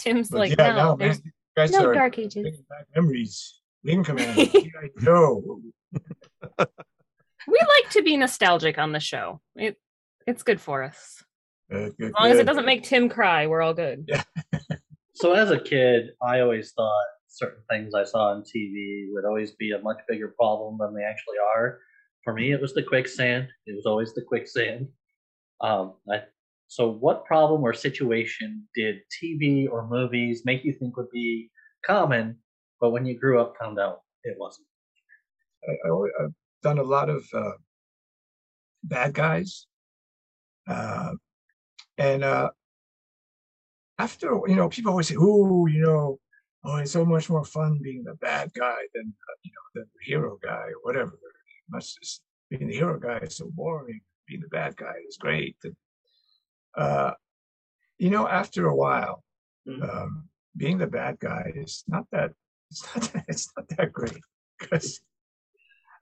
[0.00, 2.58] Tim's But like, yeah, no, now, there's man, guys no are Dark Ages.
[2.68, 3.60] back memories.
[3.84, 4.88] Wing Commander, G.I.
[5.02, 5.60] Joe.
[7.46, 9.42] We like to be nostalgic on the show.
[9.54, 9.76] It
[10.26, 11.22] it's good for us.
[11.70, 14.08] Uh, good, As long as it doesn't make Tim cry, we're all good.
[15.14, 19.52] So as a kid, I always thought certain things I saw on TV would always
[19.52, 21.80] be a much bigger problem than they actually are.
[22.22, 23.48] for me, it was the quicksand.
[23.66, 24.88] It was always the quicksand.
[25.60, 26.22] Um, I,
[26.68, 31.50] so, what problem or situation did TV or movies make you think would be
[31.84, 32.38] common,
[32.80, 34.66] but when you grew up, found out it wasn't?
[35.68, 37.56] I, I, have done a lot of uh,
[38.82, 39.66] bad guys,
[40.66, 41.10] uh,
[41.98, 42.50] and uh,
[43.98, 46.18] after you know, people always say, "Oh, you know,
[46.64, 49.84] oh, it's so much more fun being the bad guy than uh, you know than
[49.94, 51.18] the hero guy or whatever."
[51.70, 54.00] Much just being the hero guy is so boring.
[54.26, 55.56] Being the bad guy is great.
[55.64, 55.76] And,
[56.76, 57.12] uh,
[57.98, 59.22] you know, after a while,
[59.68, 59.82] mm-hmm.
[59.82, 62.32] um, being the bad guy is not that
[62.70, 64.20] it's not that, it's not that great
[64.58, 65.00] because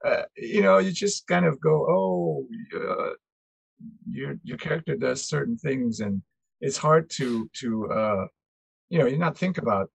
[0.05, 3.12] uh, you know you just kind of go, oh, uh,
[4.09, 6.22] your your character does certain things and
[6.61, 8.27] it's hard to to uh,
[8.88, 9.90] you know you not think about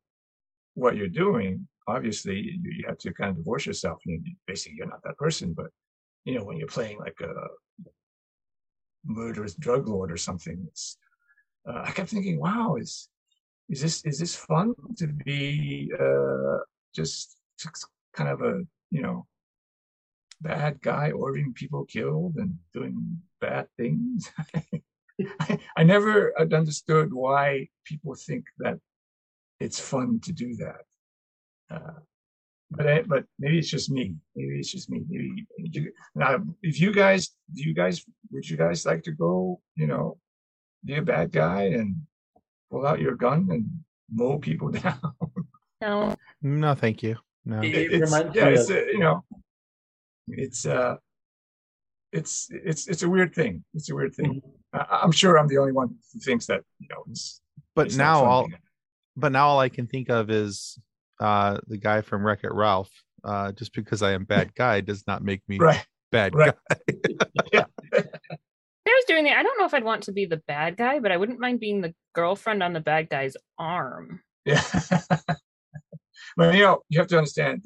[0.78, 1.68] what you're doing.
[1.88, 4.00] Obviously, you, you have to kind of divorce yourself.
[4.06, 5.54] You, basically, you're not that person.
[5.54, 5.68] But
[6.24, 7.34] you know, when you're playing like a
[9.04, 10.98] murderous drug lord or something, it's
[11.68, 13.10] uh, I kept thinking, wow, is
[13.70, 16.60] is this is this fun to be uh,
[16.94, 17.38] just
[18.16, 18.62] kind of a
[18.92, 19.26] you know
[20.42, 24.30] bad guy ordering people killed and doing bad things?
[25.40, 28.78] I, I never understood why people think that
[29.60, 30.82] it's fun to do that.
[31.70, 32.00] Uh,
[32.72, 34.16] but I, but maybe it's just me.
[34.36, 35.04] Maybe it's just me.
[35.08, 39.62] Maybe you, now, if you guys, do you guys, would you guys like to go,
[39.76, 40.18] you know,
[40.84, 41.96] be a bad guy and
[42.70, 43.66] pull out your gun and
[44.12, 45.00] mow people down?
[45.82, 47.16] No, no, thank you.
[47.46, 49.24] No, it, it it's, yeah, it's a, you know,
[50.28, 50.98] it's uh,
[52.12, 53.64] it's it's it's a weird thing.
[53.74, 54.42] It's a weird thing.
[54.74, 54.92] Mm-hmm.
[54.92, 57.04] I, am sure I'm the only one who thinks that you know.
[57.10, 57.42] It's,
[57.76, 58.50] but it's now all,
[59.18, 60.80] but now all I can think of is
[61.20, 62.92] uh the guy from Wreck It Ralph.
[63.24, 65.86] Uh, just because I am bad guy does not make me right.
[66.12, 66.54] bad right.
[66.70, 66.78] guy.
[67.52, 67.66] yeah.
[67.92, 68.00] I
[68.86, 69.38] was doing that.
[69.38, 71.60] I don't know if I'd want to be the bad guy, but I wouldn't mind
[71.60, 74.22] being the girlfriend on the bad guy's arm.
[74.46, 74.62] Yeah.
[76.38, 77.66] but you know, you have to understand,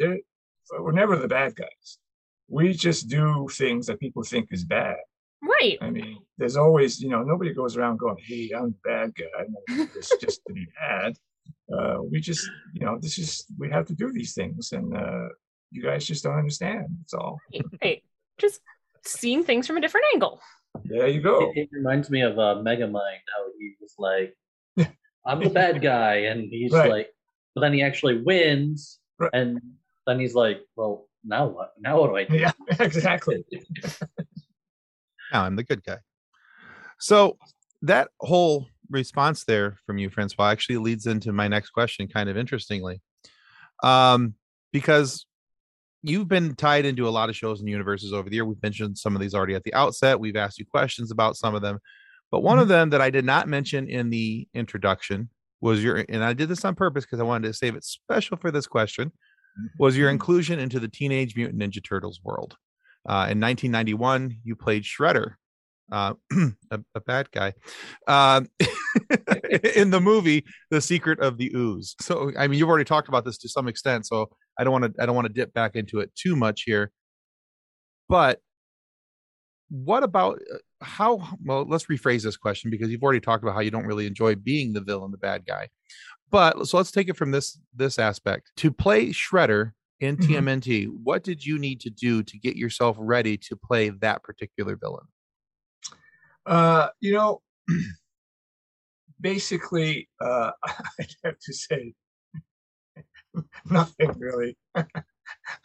[0.79, 1.99] we're never the bad guys
[2.51, 4.97] we just do things that people think is bad.
[5.41, 5.77] Right.
[5.81, 9.85] I mean, there's always, you know, nobody goes around going, "Hey, I'm a bad guy."
[9.95, 11.15] this just to be bad.
[11.71, 15.29] Uh, we just, you know, this is we have to do these things, and uh,
[15.71, 16.87] you guys just don't understand.
[16.99, 17.39] That's all.
[17.81, 18.03] Hey,
[18.37, 18.61] just
[19.05, 20.41] seeing things from a different angle.
[20.83, 21.51] There you go.
[21.55, 24.35] It, it reminds me of uh, Megamind, how he was like,
[25.25, 26.89] "I'm the bad guy," and he's right.
[26.89, 27.09] like,
[27.55, 29.31] but then he actually wins, right.
[29.33, 29.59] and
[30.07, 31.73] then he's like, "Well, now what?
[31.79, 32.37] Now what do I do?
[32.37, 33.43] Yeah, exactly.
[35.31, 35.97] now I'm the good guy.
[36.99, 37.37] So
[37.83, 42.37] that whole response there from you, Francois, actually leads into my next question, kind of
[42.37, 43.01] interestingly.
[43.83, 44.35] Um,
[44.71, 45.25] because
[46.03, 48.45] you've been tied into a lot of shows and universes over the year.
[48.45, 50.19] We've mentioned some of these already at the outset.
[50.19, 51.79] We've asked you questions about some of them.
[52.31, 52.63] But one mm-hmm.
[52.63, 56.49] of them that I did not mention in the introduction was your, and I did
[56.49, 59.11] this on purpose because I wanted to save it special for this question,
[59.77, 60.13] was your mm-hmm.
[60.13, 62.55] inclusion into the Teenage Mutant Ninja Turtles world.
[63.07, 65.33] Uh, in 1991, you played Shredder,
[65.91, 66.13] uh,
[66.71, 67.53] a, a, bad guy,
[68.07, 68.41] uh,
[69.75, 73.25] in the movie "The Secret of the Ooze." So, I mean, you've already talked about
[73.25, 75.75] this to some extent, so I don't want to I don't want to dip back
[75.75, 76.91] into it too much here.
[78.07, 78.39] But
[79.69, 81.37] what about uh, how?
[81.43, 84.35] Well, let's rephrase this question because you've already talked about how you don't really enjoy
[84.35, 85.69] being the villain, the bad guy.
[86.29, 88.51] But so let's take it from this this aspect.
[88.57, 90.33] To play Shredder in mm-hmm.
[90.33, 94.75] TMNT, what did you need to do to get yourself ready to play that particular
[94.75, 95.05] villain?
[96.45, 97.41] Uh, you know,
[99.21, 101.93] basically, uh, I have to say
[103.69, 104.57] nothing really,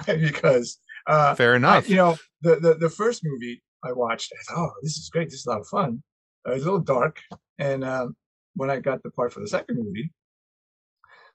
[0.06, 1.84] because uh, fair enough.
[1.84, 5.08] I, you know, the, the the first movie I watched, I thought, oh, this is
[5.10, 5.30] great.
[5.30, 6.02] This is a lot of fun.
[6.46, 7.20] Uh, it was a little dark,
[7.58, 8.16] and um,
[8.54, 10.10] when I got the part for the second movie,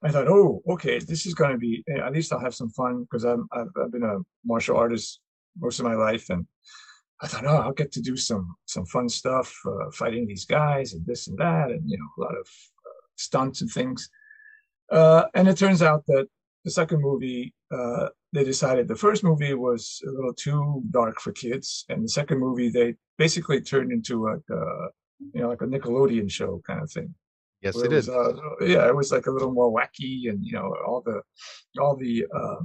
[0.04, 2.70] I thought, oh, okay, this is going to be eh, at least I'll have some
[2.70, 5.20] fun because I'm I've, I've, been a martial artist
[5.60, 6.46] most of my life, and
[7.22, 10.94] I thought, oh, I'll get to do some some fun stuff, uh, fighting these guys
[10.94, 14.10] and this and that, and you know, a lot of uh, stunts and things.
[14.92, 16.28] Uh, and it turns out that
[16.66, 21.32] the second movie, uh, they decided the first movie was a little too dark for
[21.32, 24.88] kids, and the second movie they basically turned into like a, uh,
[25.34, 27.14] you know like a Nickelodeon show kind of thing.
[27.62, 28.14] Yes, it, it was, is.
[28.14, 31.22] Uh, yeah, it was like a little more wacky, and you know, all the
[31.80, 32.56] all the uh,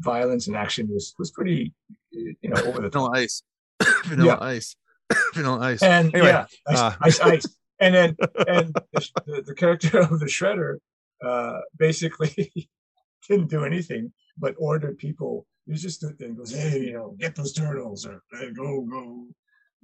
[0.00, 1.72] violence and action was was pretty,
[2.10, 3.42] you know, over the vanilla ice,
[4.06, 4.46] vanilla yeah.
[4.46, 4.76] ice,
[5.34, 6.94] vanilla ice, and anyway, yeah, ice, uh.
[7.00, 7.46] ice, ice,
[7.80, 8.16] and then
[8.48, 10.78] and the, the, character of the shredder
[11.24, 12.52] uh, basically
[13.28, 17.14] didn't do anything but ordered people he just stood there and goes, "Hey, you know,
[17.18, 19.26] get those turtles or hey, go go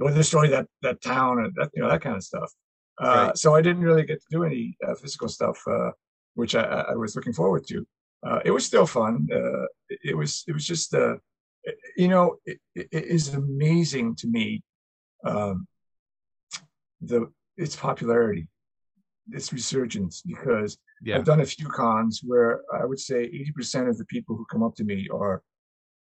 [0.00, 2.52] go destroy that that town and that you know that kind of stuff."
[3.00, 3.38] Uh, Right.
[3.38, 5.92] So I didn't really get to do any uh, physical stuff, uh,
[6.34, 7.86] which I, I was looking forward to.
[8.26, 9.28] Uh, it was still fun.
[9.32, 11.16] Uh, it, it was it was just uh,
[11.96, 14.62] you know it, it it is amazing to me
[15.24, 15.66] um,
[17.00, 18.48] the its popularity,
[19.32, 21.16] its resurgence because Yeah.
[21.16, 24.62] I've done a few cons where I would say 80% of the people who come
[24.62, 25.42] up to me are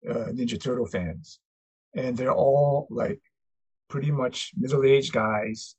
[0.08, 1.40] uh, Ninja Turtle fans.
[1.96, 3.20] And they're all like
[3.90, 5.76] pretty much middle aged guys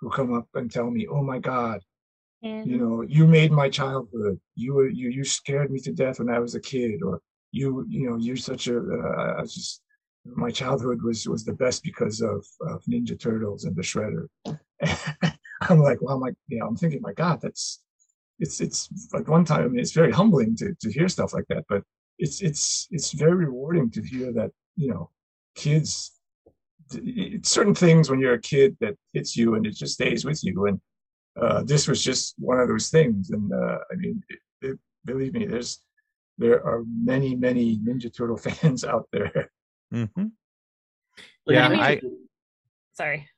[0.00, 1.80] who come up and tell me, oh my God,
[2.42, 4.40] And you know, you made my childhood.
[4.54, 7.02] You were, you, you scared me to death when I was a kid.
[7.02, 7.20] Or
[7.56, 9.82] you, you know, you're such a, uh, just,
[10.24, 14.26] my childhood was, was the best because of, of Ninja Turtles and the Shredder.
[15.68, 17.80] I'm like, well, I'm like, you know, I'm thinking, my God, that's,
[18.38, 21.46] it's it's like one time I mean, it's very humbling to to hear stuff like
[21.48, 21.82] that but
[22.18, 25.10] it's it's it's very rewarding to hear that you know
[25.54, 26.12] kids
[27.42, 30.66] certain things when you're a kid that hits you and it just stays with you
[30.66, 30.80] and
[31.40, 35.34] uh, this was just one of those things and uh, i mean it, it, believe
[35.34, 35.82] me there's
[36.38, 39.50] there are many many ninja turtle fans out there
[39.92, 40.08] Mhm.
[41.46, 42.12] Well, Yeah, I- mentioned-
[42.94, 43.28] sorry.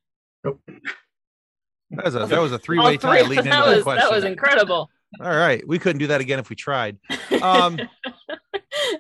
[0.45, 3.75] That was a that was a three way three tie leading us- into that the
[3.77, 4.05] was question.
[4.09, 4.91] that was incredible.
[5.23, 6.99] All right, we couldn't do that again if we tried.
[7.43, 7.79] Um,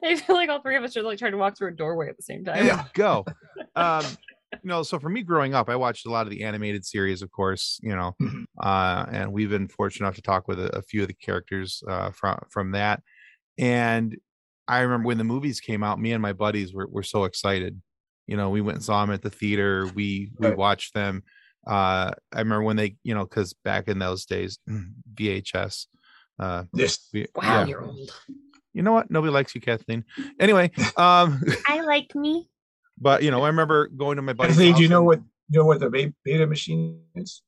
[0.04, 2.08] I feel like all three of us are like trying to walk through a doorway
[2.08, 2.64] at the same time.
[2.64, 3.24] There you go.
[3.76, 4.04] Um,
[4.52, 7.20] you know, so for me growing up, I watched a lot of the animated series,
[7.22, 8.44] of course, you know, Mhm.
[8.61, 11.82] uh, and we've been fortunate enough to talk with a, a few of the characters
[11.88, 13.02] uh, from from that.
[13.58, 14.16] And
[14.68, 17.80] I remember when the movies came out, me and my buddies were were so excited.
[18.26, 19.86] You know, we went and saw them at the theater.
[19.94, 20.56] We we Right.
[20.56, 21.22] watched them.
[21.66, 24.58] Uh, I remember when they, you know, because back in those days,
[25.14, 25.86] VHS.
[26.38, 27.66] Uh, yes we, Wow, yeah.
[27.66, 28.10] you're old.
[28.72, 29.10] You know what?
[29.10, 30.04] Nobody likes you, Kathleen.
[30.38, 32.48] Anyway, um, I like me.
[33.00, 34.54] but you know, I remember going to my buddy's.
[34.56, 35.18] Kathleen, do you know and- what
[35.50, 37.42] you know what the be- beta machine is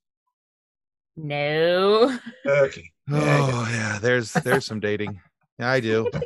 [1.17, 2.19] No.
[2.47, 3.19] okay Yeah,
[3.53, 5.21] Oh yeah, there's there's some dating.
[5.61, 6.11] Yeah, I do.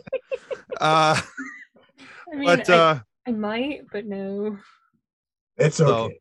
[0.80, 1.14] Uh,
[2.32, 4.58] I mean, but I, uh, I might, but no.
[5.56, 6.18] it's So- okay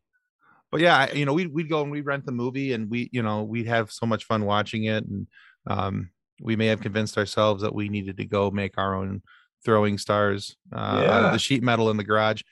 [0.74, 3.22] but yeah, you know, we'd we'd go and we'd rent the movie, and we, you
[3.22, 5.28] know, we'd have so much fun watching it, and
[5.68, 9.22] um, we may have convinced ourselves that we needed to go make our own
[9.64, 12.42] throwing stars uh, out of the sheet metal in the garage.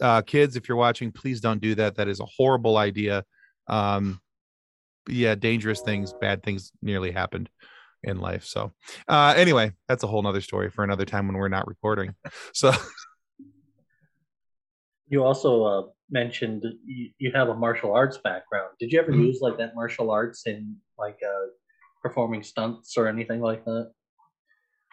[0.00, 1.96] Uh, kids, if you're watching, please don't do that.
[1.96, 3.24] That is a horrible idea.
[3.66, 4.20] Um,
[5.08, 7.50] yeah, dangerous things, bad things nearly happened
[8.04, 8.44] in life.
[8.44, 8.72] So,
[9.08, 12.14] uh, anyway, that's a whole nother story for another time when we're not recording.
[12.52, 12.72] So,
[15.08, 18.70] You also uh, mentioned you, you have a martial arts background.
[18.78, 19.26] Did you ever Mhm.
[19.26, 21.46] use like that martial arts in like uh,
[22.02, 23.92] performing stunts or anything like that?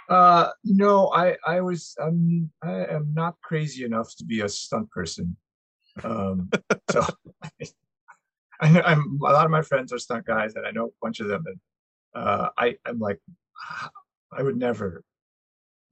[0.09, 4.89] Uh, no, I I was I'm I am not crazy enough to be a stunt
[4.91, 5.37] person.
[6.03, 6.49] Um,
[6.91, 7.05] so
[8.61, 10.99] I know I'm a lot of my friends are stunt guys, and I know a
[11.01, 11.59] bunch of them, and
[12.13, 13.19] uh, I I'm like
[14.31, 15.03] I would never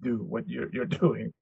[0.01, 1.33] do what you're you're doing.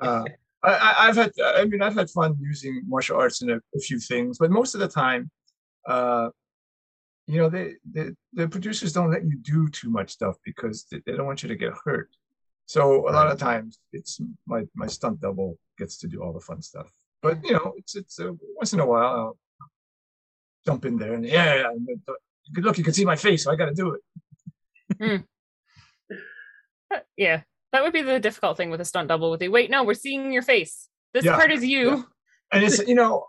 [0.00, 0.24] Uh,
[0.62, 3.98] I, I've had I mean I've had fun using martial arts in a, a few
[3.98, 5.30] things, but most of the time,
[5.86, 6.28] uh,
[7.26, 11.00] you know, they, they the producers don't let you do too much stuff because they,
[11.06, 12.10] they don't want you to get hurt.
[12.66, 16.40] So a lot of times, it's my my stunt double gets to do all the
[16.40, 16.90] fun stuff.
[17.22, 19.38] But you know, it's it's uh, once in a while I'll
[20.66, 21.88] jump in there and yeah, yeah, and
[22.56, 23.96] look, you can see my face, so I got to do
[25.00, 25.22] it.
[26.94, 27.42] Uh, Yeah.
[27.72, 29.50] That would be the difficult thing with a stunt double with you.
[29.52, 30.88] Wait, no, we're seeing your face.
[31.14, 31.88] This Yeah, part is you.
[31.90, 32.02] yeah.
[32.52, 33.26] and it's you know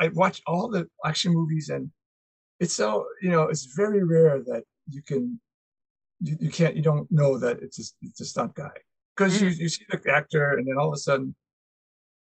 [0.00, 1.90] i watch all the action movies and
[2.60, 5.40] it's so you know it's very rare that you can
[6.20, 8.70] you, you can't you don't know that it's a, it's a stunt guy
[9.16, 11.34] because you, you see the actor and then all of a sudden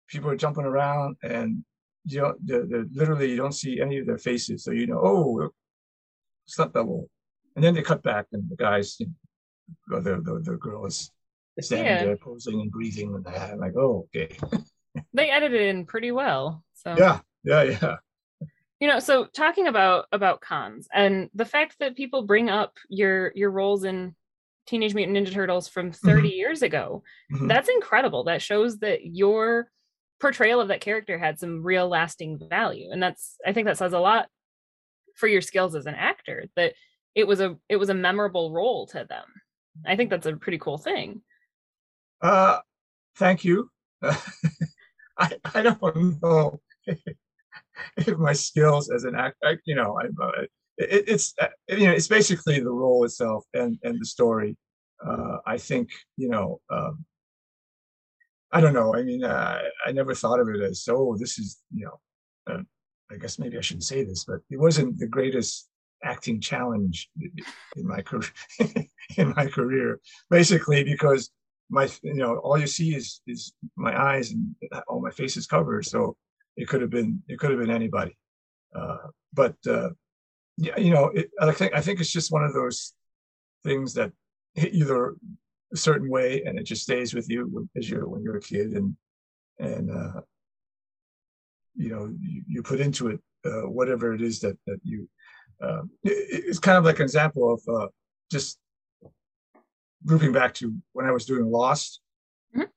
[0.09, 1.65] people are jumping around and
[2.05, 5.01] you don't they're, they're literally you don't see any of their faces so you know
[5.03, 5.51] oh
[6.49, 7.09] stunt double
[7.55, 9.07] and then they cut back and the guys you
[9.89, 11.11] know, the, the, the girl is
[11.61, 12.05] standing Yeah.
[12.05, 13.59] there posing and breathing and that.
[13.59, 14.37] Like oh okay
[15.13, 16.65] They edited in pretty well.
[16.75, 17.97] So yeah yeah yeah
[18.81, 23.33] you know so talking about about cons and the fact that people bring up your
[23.35, 24.15] your roles in
[24.67, 27.49] teenage mutant ninja turtles from 30 years ago Mhm.
[27.49, 29.71] that's incredible that shows that your
[30.21, 33.93] portrayal of that character had some real lasting value and that's i think that says
[33.93, 34.29] a lot
[35.19, 36.75] for your skills as an actor that
[37.15, 39.27] it was a it was a memorable role to them
[39.87, 41.21] i think that's a pretty cool thing
[42.21, 42.59] Uh,
[43.17, 43.71] thank you.
[45.19, 46.61] I I don't know
[47.97, 50.43] if my skills as an actor, you know, uh,
[50.77, 54.57] it, it's uh, you know, it's basically the role itself and and the story.
[55.05, 57.05] Uh, I think you know, um,
[58.53, 58.95] I don't know.
[58.95, 62.65] I mean, uh, I never thought of it as oh, this is you know.
[63.11, 65.69] I guess maybe I shouldn't say this, but it wasn't the greatest
[66.05, 68.31] acting challenge in my career.
[69.17, 70.01] in my career,
[70.31, 71.31] basically because
[71.71, 74.55] my you know all you see is is my eyes and
[74.87, 76.17] all my face is covered, so
[76.57, 78.17] it could have been it could have been anybody.
[78.75, 79.91] Uh, but uh,
[80.57, 82.95] yeah, you know, it, I think I think it's just one of those
[83.65, 84.13] things that
[84.55, 85.17] hit you the
[85.73, 88.73] a certain way, and it just stays with you as you're when you're a kid,
[88.73, 88.97] and
[89.59, 90.21] and uh,
[91.79, 95.09] you know you, you put into it uh, whatever it is that that you.
[95.63, 97.89] Uh, it, it's kind of like an example of uh,
[98.31, 98.59] just
[100.07, 102.01] grouping back to when I was doing Lost.
[102.55, 102.71] Mm-hmm.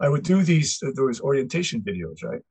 [0.00, 2.42] I would do these uh, those orientation videos, right?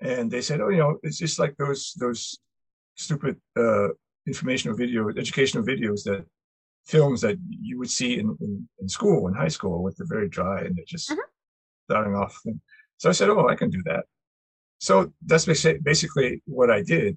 [0.00, 2.38] And they said, "Oh, you know, it's just like those those
[2.96, 3.88] stupid uh,
[4.26, 6.24] informational video, educational videos that
[6.86, 10.28] films that you would see in, in, in school, in high school, with the very
[10.28, 11.20] dry and they're just mm-hmm.
[11.88, 12.38] starting off.
[12.44, 12.60] And
[12.98, 14.04] so I said, oh, I can do that.
[14.80, 17.16] So that's basically what I did.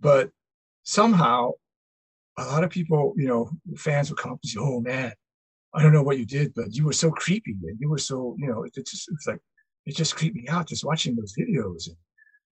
[0.00, 0.30] But
[0.84, 1.52] somehow,
[2.38, 5.12] a lot of people, you know, fans would come up and say, oh, man,
[5.74, 8.36] I don't know what you did, but you were so creepy and you were so,
[8.38, 9.40] you know, it, it just, it's like,
[9.84, 11.88] it just creeped me out just watching those videos.
[11.88, 11.96] And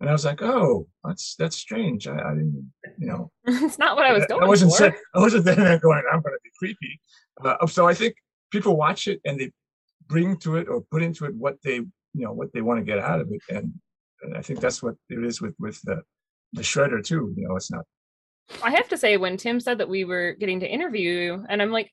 [0.00, 2.06] and I was like, oh, that's that's strange.
[2.08, 4.42] I, I didn't, you know, it's not what I was going.
[4.42, 4.76] I wasn't for.
[4.76, 6.02] Set, I wasn't there going.
[6.12, 7.00] I'm going to be creepy.
[7.42, 8.14] Uh, so I think
[8.50, 9.52] people watch it and they
[10.06, 12.84] bring to it or put into it what they, you know, what they want to
[12.84, 13.72] get out of it, and
[14.24, 16.02] and I think that's what it is with with the
[16.52, 17.32] the shredder too.
[17.36, 17.84] You know, it's not.
[18.62, 21.62] I have to say, when Tim said that we were getting to interview you, and
[21.62, 21.90] I'm like,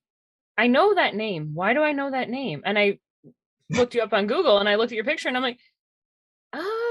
[0.57, 1.51] I know that name.
[1.53, 2.61] Why do I know that name?
[2.65, 2.99] And I
[3.69, 5.59] looked you up on Google, and I looked at your picture, and I'm like,
[6.53, 6.81] oh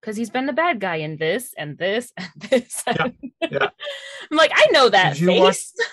[0.00, 2.82] because he's been the bad guy in this and this and this.
[2.86, 3.08] Yeah,
[3.50, 3.68] yeah.
[4.30, 5.40] I'm like, I know that if face.
[5.40, 5.88] Watch,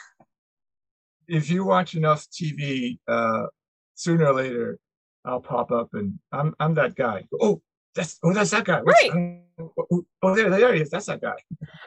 [1.27, 3.47] if you watch enough TV, uh,
[3.95, 4.79] sooner or later,
[5.25, 7.25] I'll pop up and I'm I'm that guy.
[7.39, 7.61] Oh,
[7.97, 8.79] that's oh that's that guy.
[8.79, 9.11] Right.
[9.11, 10.89] Um, oh, oh, oh, there, there he is.
[10.89, 11.35] That's that guy.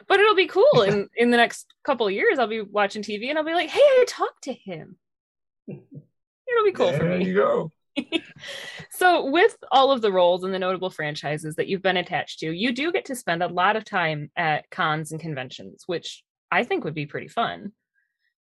[0.07, 2.37] But it'll be cool in in the next couple of years.
[2.37, 4.97] I'll be watching TV and I'll be like, hey, I talked to him.
[5.67, 7.17] It'll be cool there for me.
[7.17, 7.71] There you go.
[8.91, 12.51] so with all of the roles and the notable franchises that you've been attached to
[12.51, 16.63] you do get to spend a lot of time at cons and conventions which i
[16.63, 17.73] think would be pretty fun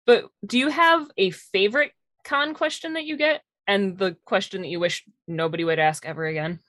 [0.06, 1.90] but do you have a favorite
[2.24, 6.24] con question that you get and the question that you wish nobody would ask ever
[6.24, 6.60] again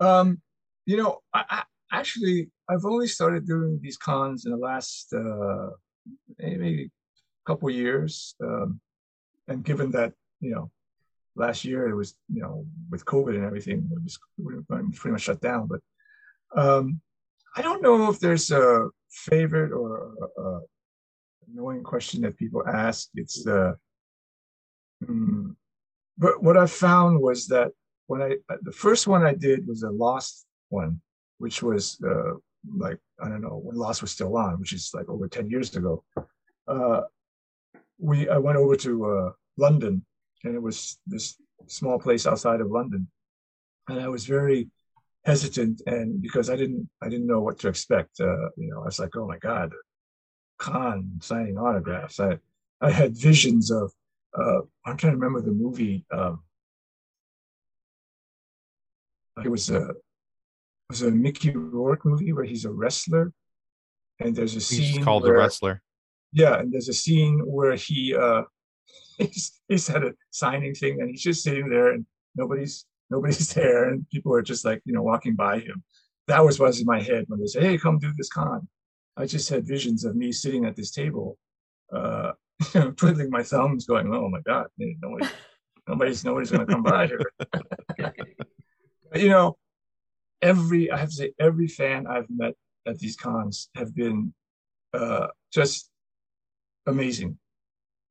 [0.00, 0.40] um
[0.86, 5.70] you know i, I actually i've only started doing these cons in the last uh
[6.38, 6.90] maybe
[7.46, 8.80] couple years um
[9.48, 10.70] and given that you know,
[11.36, 15.40] last year it was, you know, with COVID and everything, it was pretty much shut
[15.40, 15.68] down.
[15.68, 15.80] But
[16.60, 17.00] um,
[17.56, 20.60] I don't know if there's a favorite or a, a
[21.52, 23.08] annoying question that people ask.
[23.14, 23.72] It's uh,
[25.04, 25.50] hmm,
[26.16, 27.72] but what I found was that
[28.08, 28.30] when I
[28.62, 31.00] the first one I did was a Lost one,
[31.38, 32.32] which was uh,
[32.76, 35.76] like I don't know when Lost was still on, which is like over ten years
[35.76, 36.02] ago.
[36.66, 37.02] Uh,
[37.98, 40.04] we I went over to uh, London
[40.44, 41.36] and it was this
[41.66, 43.08] small place outside of London,
[43.88, 44.68] and I was very
[45.24, 48.20] hesitant, and because I didn't I didn't know what to expect.
[48.20, 49.72] Uh, you know, I was like, oh my god,
[50.58, 52.20] con signing autographs.
[52.20, 52.38] I
[52.80, 53.92] I had visions of
[54.38, 56.06] uh, I'm trying to remember the movie.
[56.10, 56.42] Um,
[59.44, 59.96] it was a it
[60.90, 63.32] was a Mickey Rourke movie where he's a wrestler,
[64.20, 65.82] and there's a scene he's called where, the wrestler.
[66.32, 68.42] Yeah, and there's a scene where he uh,
[69.18, 73.90] he's, he's at a signing thing and he's just sitting there and nobody's nobody's there
[73.90, 75.82] and people are just like you know walking by him.
[76.26, 78.68] That was what's in my head when they say hey come do this con.
[79.16, 81.38] I just had visions of me sitting at this table
[81.92, 82.32] uh
[82.96, 85.28] twiddling my thumbs going oh my god nobody,
[85.86, 87.20] nobody's nobody's going to come by here
[89.14, 89.56] you know
[90.42, 92.54] every i have to say every fan i've met
[92.86, 94.32] at these cons have been
[94.94, 95.90] uh just
[96.86, 97.38] amazing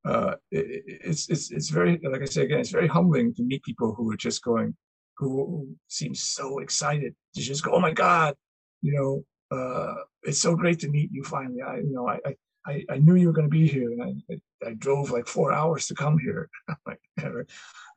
[0.08, 3.64] uh, it, it's it's it's very like I say again, it's very humbling to meet
[3.64, 4.74] people who are just going,
[5.18, 8.34] who, seem so excited to just go, oh my god,
[8.82, 11.62] you know, uh, it's so great to meet you finally.
[11.62, 12.20] I you know I
[12.66, 15.28] I, I knew you were going to be here, and I, I, I drove like
[15.28, 16.50] four hours to come here.
[16.86, 17.00] like,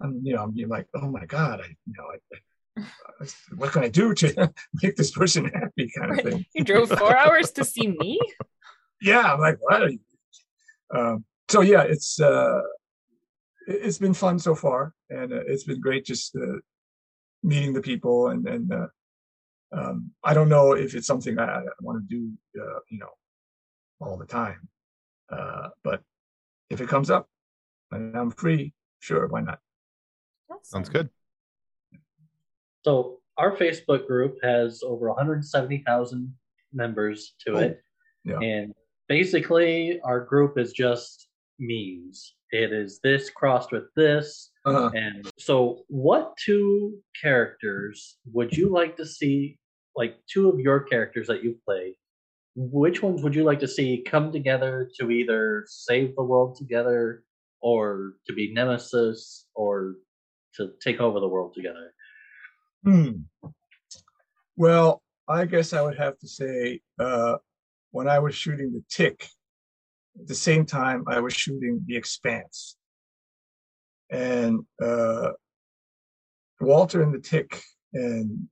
[0.01, 2.38] I'm you know I'm like, oh my god, I you know I, I
[3.57, 4.53] what can I do to
[4.83, 6.47] make this person happy kind of thing.
[6.55, 8.18] you drove four hours to see me?
[9.01, 9.91] Yeah, I'm like, what?
[10.95, 12.61] Um, so yeah, it's uh,
[13.66, 16.59] it's been fun so far, and uh, it's been great just uh,
[17.43, 18.29] meeting the people.
[18.29, 18.87] And and uh,
[19.73, 23.11] um, I don't know if it's something I, I want to do, uh, you know,
[24.01, 24.68] all the time.
[25.31, 26.03] Uh, but
[26.71, 27.29] if it comes up
[27.93, 29.61] and I'm free, sure, why not?
[30.62, 31.09] Sounds good.
[32.85, 36.35] So our Facebook group has over 170,000
[36.72, 37.81] members to it.
[38.24, 38.39] yeah.
[38.39, 38.72] And
[39.09, 41.28] basically our group is just
[41.59, 42.35] memes.
[42.53, 44.51] It is this crossed with this.
[44.66, 49.59] Uh, And so what two characters would you like to see
[49.97, 51.95] like two of your characters that you've played?
[52.57, 57.22] Which ones would you like to see come together to either save the world together
[57.62, 59.95] or to be nemesis or
[60.57, 61.95] to take over the world together?
[62.85, 63.11] Hmm.
[64.57, 67.37] Well, I guess I would have to say, uh,
[67.93, 69.28] when I was shooting the Tick,
[70.18, 72.76] at the same time I was shooting the Expanse,
[74.11, 75.31] and uh,
[76.61, 77.62] Walter in the Tick
[77.95, 78.49] and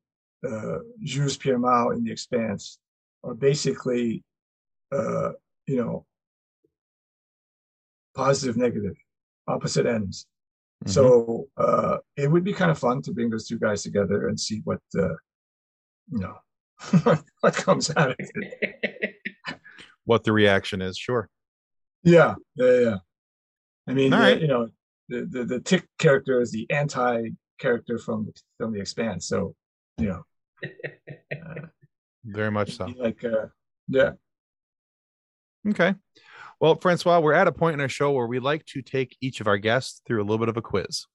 [0.49, 2.79] uh, Jules Pierre Mao in the Expanse
[3.25, 4.23] are basically,
[4.93, 5.33] uh,
[5.67, 6.07] you know,
[8.15, 8.95] positive, negative,
[9.47, 10.27] opposite ends.
[10.85, 10.91] Mhm.
[10.91, 14.39] So uh, it would be kind of fun to bring those two guys together and
[14.39, 15.15] see what uh,
[16.11, 16.37] you know
[17.41, 19.17] what comes out of it.
[20.05, 21.29] what the reaction is, sure.
[22.05, 22.97] Yeah, yeah, yeah.
[23.89, 24.41] I mean, uh, right.
[24.41, 24.69] you know,
[25.09, 29.27] the, the the tick character is the anti character from from the Expanse.
[29.27, 29.55] So
[29.99, 30.23] you know,
[32.25, 32.87] Very much so.
[32.97, 33.47] like uh,
[33.89, 34.13] yeah,
[35.69, 35.95] Okay.
[36.61, 39.41] Well, Francois, we're at a point in our show where we like to take each
[39.41, 41.07] of our guests through a little bit of a quiz.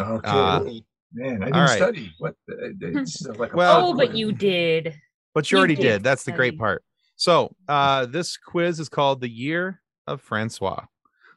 [0.00, 0.28] okay.
[0.28, 0.64] Uh,
[1.12, 1.76] Man, I didn't all right.
[1.76, 2.12] study.
[2.18, 2.34] What?
[2.46, 4.94] The, this is like a Well- oh, but you did.
[5.34, 6.02] But you You already did did.
[6.02, 6.82] That's the great part.
[7.16, 10.84] So uh this quiz is called the year of Francois.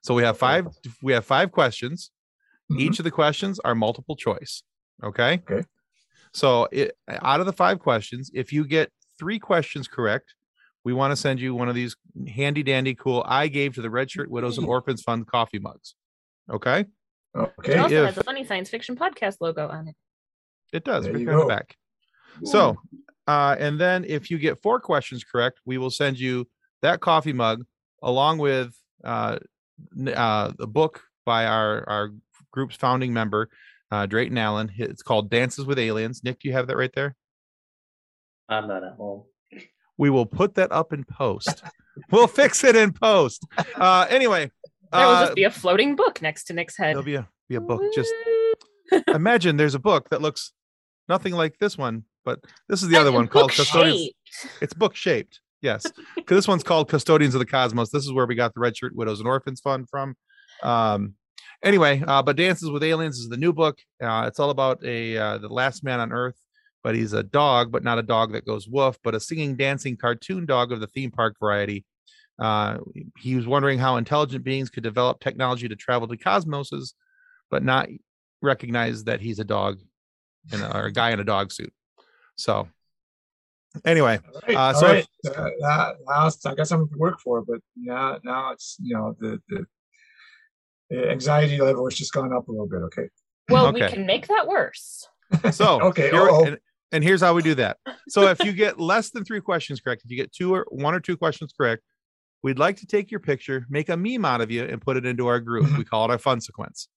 [0.04, 0.68] So we have five
[1.02, 2.12] we have five questions.
[2.72, 2.80] Mhm.
[2.82, 4.64] Each of the questions are multiple choice.
[5.04, 5.42] Okay.
[5.50, 5.64] Okay.
[6.34, 10.34] So it, out of the five questions, if you get three questions correct,
[10.84, 11.96] we want to send you one of these
[12.28, 15.96] handy dandy cool I gave to the Red Shirt Widows and Orphans Fund coffee mugs.
[16.50, 16.86] Okay.
[17.36, 17.74] Okay.
[17.74, 19.96] It also if- has a funny science fiction podcast logo on it.
[20.74, 21.04] It does.
[21.04, 21.50] There Right you there in the go.
[21.50, 21.76] back.
[22.46, 22.78] So,
[23.28, 26.48] uh, and then if you get four questions correct, we will send you
[26.82, 27.64] that coffee mug
[28.02, 28.74] along with
[29.04, 29.38] uh,
[30.16, 32.10] uh, the book by our our
[32.52, 33.50] group's founding member,
[33.92, 34.72] uh, Drayton Allen.
[34.78, 36.24] It's called Dances with Aliens.
[36.24, 37.16] Nick, do you have that right there?
[38.50, 39.24] I'm not at home.
[39.98, 41.64] We will put that up in post.
[42.12, 43.46] we'll fix it in post.
[43.76, 44.52] Uh, anyway,
[44.92, 46.90] There will uh, just be a floating book next to Nick's head.
[46.92, 47.82] there'll be a be a book.
[47.94, 48.14] Just
[49.08, 50.54] imagine there's a book that looks
[51.10, 52.40] nothing like this one, but
[52.70, 54.12] this is the other one called Custodians.
[54.62, 55.40] It's book shaped.
[55.62, 55.86] Yes.
[56.16, 57.90] Because this one's called Custodians of the Cosmos.
[57.90, 60.16] This is where we got the Red Shirt Widows and Orphans Fund from.
[60.64, 61.16] Um,
[61.64, 63.78] anyway, uh, but Dances with Aliens is the new book.
[64.02, 66.36] Uh, it's all about a uh, the last man on Earth,
[66.84, 69.96] but he's a dog, but not a dog that goes woof, but a singing, dancing
[69.98, 71.86] cartoon dog of the theme park variety.
[72.40, 72.78] Uh,
[73.20, 76.94] he was wondering how intelligent beings could develop technology to travel to cosmoses,
[77.52, 77.88] but not
[78.42, 79.80] recognize that he's a dog
[80.52, 81.72] in a, or a guy in a dog suit.
[82.36, 82.68] So,
[83.86, 85.08] anyway, All right, Uh, so right.
[85.24, 88.96] if- Uh, now, now I got something to work for, but now now it's you
[88.96, 89.66] know the the,
[90.90, 92.78] the anxiety level has just gone up a little bit.
[92.90, 93.08] Okay.
[93.50, 95.08] Well, we can make that worse.
[95.52, 96.58] So Okay, here- and,
[96.92, 97.78] and here's how we do that.
[98.10, 100.94] So if you get less than three questions correct, if you get two or one
[100.94, 101.84] or two questions correct,
[102.44, 105.06] we'd like to take your picture, make a meme out of you, and put it
[105.06, 105.70] into our group.
[105.78, 106.88] We call it our fun sequence.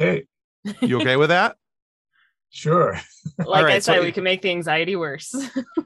[0.00, 0.26] Okay.
[0.80, 1.56] You okay with that?
[2.56, 2.96] Sure.
[3.36, 5.34] Like I right, so said, it- we can make the anxiety worse.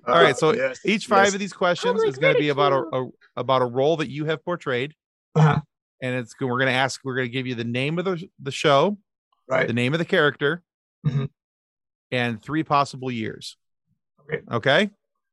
[0.07, 1.32] All right, so yes, Each five yes.
[1.32, 3.07] of these questions like is going to be about a, a
[3.39, 4.93] about a role that you have portrayed,
[5.34, 5.61] Uh-huh.
[6.03, 7.01] and it's go- we're going to ask.
[7.05, 8.99] We're going to give you the name of the the show,
[9.49, 9.66] Right.
[9.66, 10.62] the name of the character,
[11.07, 11.30] Mhm.
[12.11, 13.56] And three possible years.
[14.22, 14.42] Okay.
[14.52, 14.90] Okay.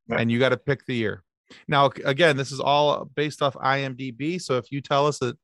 [0.08, 0.18] Yeah.
[0.20, 1.24] And you got to pick the year.
[1.68, 4.42] Now, again, this is all based off IMDb.
[4.42, 5.38] So if you tell us that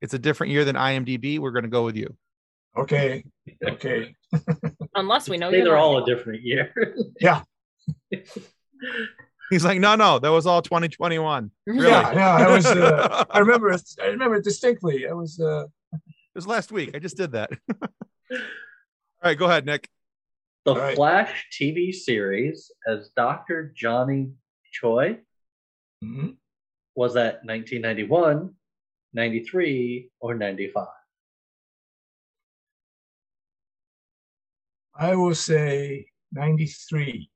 [0.00, 2.14] it's a different year than IMDb, we're going to go with you.
[2.76, 3.24] Okay.
[3.66, 4.14] Okay.
[4.94, 5.78] Unless we know they're lying.
[5.80, 6.72] all a different year.
[7.20, 7.42] Yeah.
[9.50, 11.50] He's like, no, no, that was all 2021.
[11.66, 11.86] Really?
[11.88, 12.12] Yeah.
[12.12, 12.36] Yeah.
[12.36, 12.66] I was.
[12.66, 13.74] Uh, I remember.
[14.02, 15.08] I remember it distinctly.
[15.08, 15.40] I was.
[15.40, 15.64] Uh,
[15.94, 16.00] It
[16.34, 16.94] was last week.
[16.94, 17.50] I just did that.
[18.30, 18.38] all
[19.24, 19.88] right, go ahead, Nick.
[20.64, 20.96] The All right.
[20.96, 23.72] Flash TV series as Dr.
[23.76, 24.30] Johnny
[24.72, 25.18] Choi
[26.04, 26.36] mhm.
[26.94, 28.54] was that 1991,
[29.14, 30.86] 93, or 95?
[35.00, 37.30] I will say ninety-three.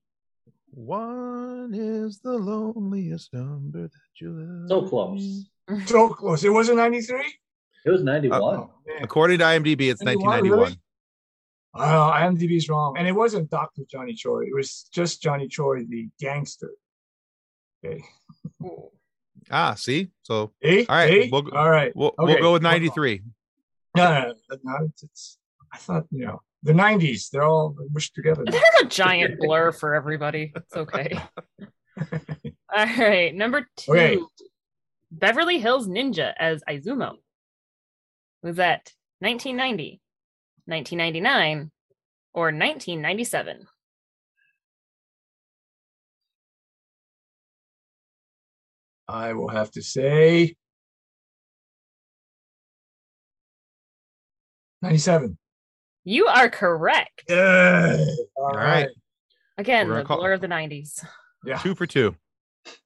[0.71, 4.69] One is the loneliest number that you have.
[4.69, 5.45] So close.
[5.87, 6.43] So close.
[6.43, 7.33] It wasn't ninety-three.
[7.85, 8.41] It was 91.
[8.41, 9.03] Oh man.
[9.03, 10.59] According to IMDb, it's 91, 1991.
[10.59, 10.79] really?
[11.75, 14.43] Oh, IMDb's wrong, and it wasn't Doctor Johnny Choi.
[14.43, 16.71] It was just Johnny Choi, the gangster.
[17.85, 18.03] Okay.
[19.51, 20.85] Ah, see, so Eh?
[20.89, 21.25] all right.
[21.25, 21.29] Eh?
[21.31, 21.95] We'll, all right.
[21.97, 23.23] we'll Okay, we'll go with 93.
[23.97, 25.39] No, no, no, no, it's, it's
[25.73, 27.29] I thought, you know, the '90s.
[27.31, 28.45] They're all mushed together.
[28.45, 28.53] now.
[28.53, 30.53] They're a giant blur for everybody.
[30.55, 31.19] It's okay.
[32.75, 34.19] All right, number two, Okay.
[35.11, 37.15] Beverly Hills Ninja as Izumo.
[38.43, 40.01] Was that 1990,
[40.67, 41.71] 1999,
[42.35, 43.67] or 1997?
[49.09, 50.55] I will have to say
[54.81, 55.37] 97.
[56.05, 57.25] You are correct.
[57.29, 58.05] Yeah.
[58.37, 58.87] All All right.
[58.87, 58.89] right.
[59.59, 61.05] Again, We're the gonna call- blur of the 90s.
[61.45, 61.59] Yeah.
[61.59, 62.17] Two for two.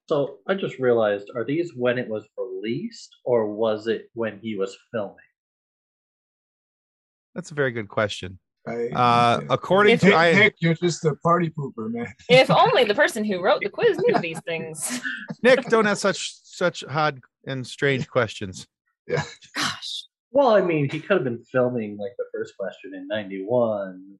[0.09, 4.57] So I just realized, are these when it was released, or was it when he
[4.57, 5.17] was filming?
[7.37, 8.39] That's a very good question.
[8.67, 12.07] I, Uh, according If- to Nick, I, Nick, you're just a party pooper, man.
[12.31, 15.01] If only the person who wrote the quiz knew these things.
[15.43, 18.67] Nick, don't ask such such odd and strange questions.
[19.07, 19.23] Yeah.
[19.55, 20.05] Gosh.
[20.31, 24.15] Well, I mean, he could have been filming like the first question in '91.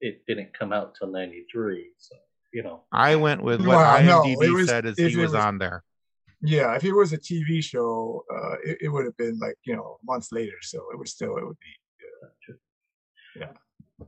[0.00, 2.16] It didn't come out till '93, so
[2.54, 2.82] you know.
[2.90, 5.84] I went with what Well, IMDb it was- said as he was was- on there.
[6.44, 9.76] Yeah, if it was a TV show, uh, it, it would have been like you
[9.76, 10.56] know months later.
[10.62, 11.72] So it would still it would be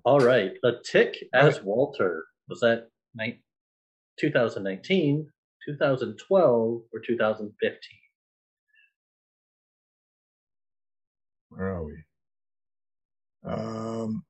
[0.05, 1.65] All right, the Tick as Right.
[1.65, 3.43] Walter was that ni-
[4.19, 5.31] 2019,
[5.67, 7.99] 2012, or 2015?
[11.49, 12.05] where are we?
[13.45, 14.25] Um,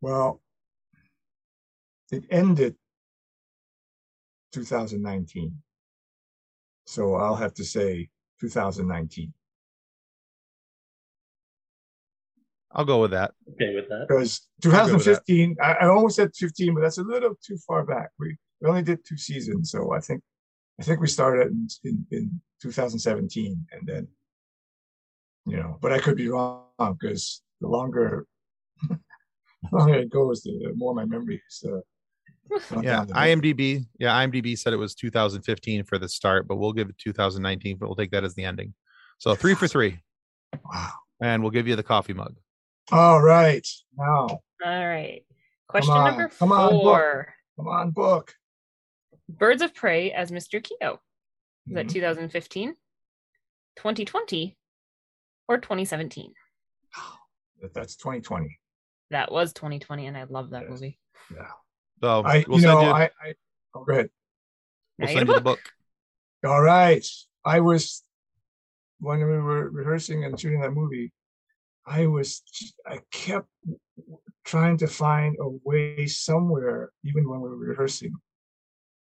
[0.00, 0.42] well,
[2.10, 2.76] it ended
[4.52, 5.62] 2019,
[6.86, 8.08] so I'll have to say
[8.40, 9.32] 2019
[12.74, 13.32] I'll go with that.
[13.52, 14.06] Okay, with that.
[14.08, 15.24] because good with that.
[15.26, 15.56] 2015.
[15.62, 18.10] I, I almost said 15, but that's a little too far back.
[18.18, 20.22] We we only did two seasons, so I think
[20.80, 24.08] I think we started in in, in 2017, and then
[25.46, 26.64] you know, but I could be wrong
[27.00, 28.26] because the longer
[28.88, 28.98] the
[29.72, 31.64] longer it goes, the, the more my memory is.
[31.64, 31.80] Uh,
[32.82, 33.40] Yeah, down the hill.
[33.40, 33.84] IMDb.
[33.98, 37.76] Yeah, IMDb said it was 2015 for the start, but we'll give it 2019.
[37.78, 38.74] But we'll take that as the ending.
[39.18, 40.00] So three for three,
[40.72, 40.90] Wow.
[41.22, 42.34] and we'll give you the coffee mug.
[42.92, 43.66] All right,
[43.96, 44.26] now
[44.64, 45.24] All right.
[45.68, 46.80] Question on, number come on, book.
[46.82, 47.34] four.
[47.56, 48.34] come on, book.
[49.28, 50.62] Birds of Prey as Mr.
[50.62, 51.00] Keo.
[51.66, 51.92] Is that Mhm.
[51.92, 52.74] 2015,
[53.76, 54.56] 2020,
[55.48, 56.34] or 2017?
[57.74, 58.58] That's 2020.
[59.10, 60.70] That was 2020, and I love that Yes.
[60.70, 60.98] movie.
[61.34, 61.50] Yeah.
[62.02, 62.90] So I we'll you send know you.
[62.90, 63.34] I I
[63.74, 64.10] oh, go ahead.
[64.98, 65.72] Now we'll you send you a the book.
[66.44, 67.06] All right.
[67.44, 68.02] I was
[69.00, 71.12] when we were rehearsing and shooting that movie,
[71.86, 72.42] I was
[72.86, 73.48] I kept
[74.44, 78.14] trying to find a way somewhere, even when we were rehearsing,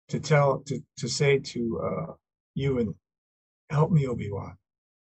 [0.10, 2.14] to tell to to say to uh
[2.56, 2.96] Ewan,
[3.70, 4.58] help me, Obi-Wan.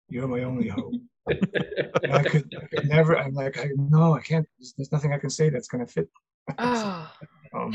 [0.09, 0.93] You're my only hope.
[1.29, 5.17] I could, I could never I'm like, I no, I can't there's, there's nothing I
[5.17, 6.07] can say that's gonna fit.
[6.59, 7.11] Oh,
[7.53, 7.73] Um,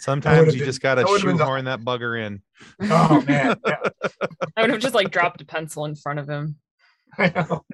[0.00, 2.42] Sometimes you been- just got to that would've the- shoehorn that bugger in.
[2.82, 3.56] oh man.
[3.66, 3.76] Yeah,
[4.56, 6.56] I would have just like dropped a pencil in front of him.
[7.18, 7.64] I know.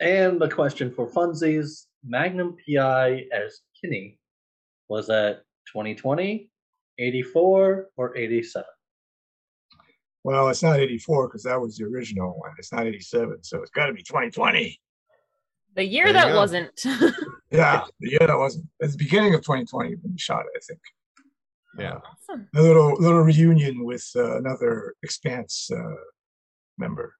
[0.00, 4.18] And the question for funsies Magnum PI as Kinney
[4.88, 6.50] was that 2020,
[6.98, 8.64] 84, or 87?
[10.24, 12.52] Well, it's not 84 because that was the original one.
[12.58, 14.80] It's not 87, so it's got to be 2020.
[15.74, 16.36] The year There that go.
[16.36, 16.80] wasn't.
[17.50, 18.66] Yeah, the year that wasn't.
[18.82, 20.80] At the beginning of 2020 when we shot it, I think.
[21.76, 21.98] Yeah.
[22.28, 22.48] awesome.
[22.54, 25.94] A little little reunion with uh, another Expanse uh,
[26.78, 27.14] member.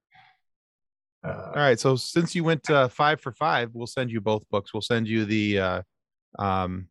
[1.23, 1.79] Uh, All right.
[1.79, 4.73] So since you went uh, five for five, we'll send you both books.
[4.73, 5.81] We'll send you the uh,
[6.37, 6.87] um,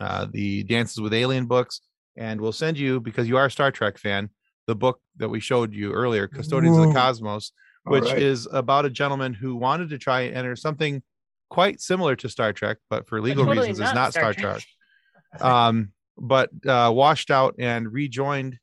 [0.00, 1.80] uh, the Dances with Alien books,
[2.16, 4.30] and we'll send you because you are a Star Trek fan.
[4.66, 7.52] The book that we showed you earlier, Custodians of the Cosmos,
[7.84, 8.18] which right.
[8.18, 11.02] is about a gentleman who wanted to try and enter something
[11.50, 14.54] quite similar to Star Trek, but for legal totally reasons is not not Star Star
[14.54, 14.64] Trek.
[15.36, 15.44] Trek.
[15.44, 18.58] Um, but uh, washed out and rejoined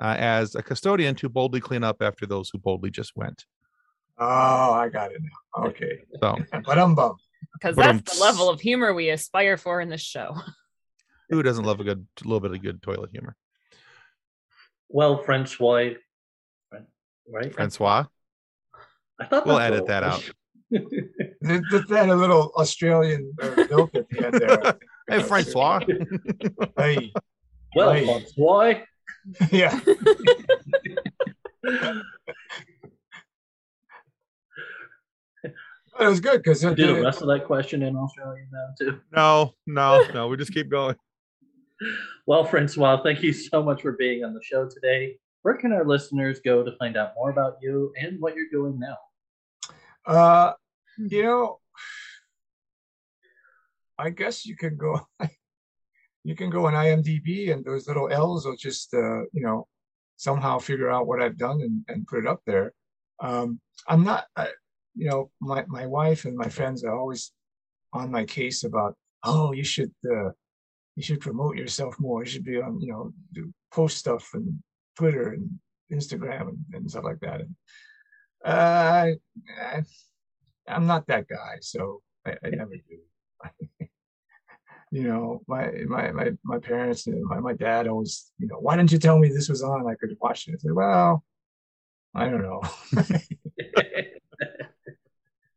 [0.00, 3.44] uh, as a custodian to boldly clean up after those who boldly just went.
[4.18, 5.64] Oh, I got it now.
[5.66, 6.00] Okay.
[6.20, 7.20] So But I'm bummed.
[7.52, 10.34] Because that's the level of humor we aspire for in this show.
[11.30, 13.36] who doesn't love a good a little bit of good toilet humor?
[14.88, 15.94] Well, Francois,
[17.28, 17.52] right?
[17.54, 18.04] Francois.
[19.18, 20.30] I thought We'll edit that out.
[21.40, 21.48] was.
[21.48, 24.74] Th- th- That a little Australian uh, built at the end there.
[25.08, 25.80] Hey, Francois.
[26.76, 27.12] Hey,
[27.76, 28.04] well, Right.
[28.04, 28.74] Francois,
[29.52, 29.78] yeah.
[35.98, 39.00] It was good because did the rest of that question in Australian now too.
[39.14, 40.28] No, no, no.
[40.28, 40.96] We just keep going.
[42.26, 45.16] Well, Francois, thank you so much for being on the show today.
[45.42, 48.78] where can our listeners go to find out more about you and what you're doing
[48.78, 48.96] now?
[50.04, 50.52] Uh,
[50.98, 51.60] you know,
[53.98, 55.00] I guess you can go.
[56.24, 59.66] you can go on IMDb, and those little L's will just, uh, you know,
[60.16, 62.72] somehow figure out what I've done and, and put it up there.
[63.20, 64.48] Um, I'm not, I,
[64.94, 67.32] you know, my my wife and my friends are always
[67.92, 70.30] on my case about, oh, you should, uh,
[70.96, 72.24] you should promote yourself more.
[72.24, 74.62] You should be on, you know, do post stuff and
[74.96, 75.48] Twitter and
[75.92, 77.42] Instagram and, and stuff like that.
[77.42, 77.54] And
[78.44, 79.12] uh,
[79.60, 79.82] I,
[80.68, 82.98] I'm not that guy, so I, I never do.
[84.90, 88.76] you know, my my my my parents and my, my dad always, you know, why
[88.76, 89.88] didn't you tell me this was on?
[89.88, 90.54] I could watch it.
[90.54, 91.24] I said, well,
[92.14, 92.62] I don't know.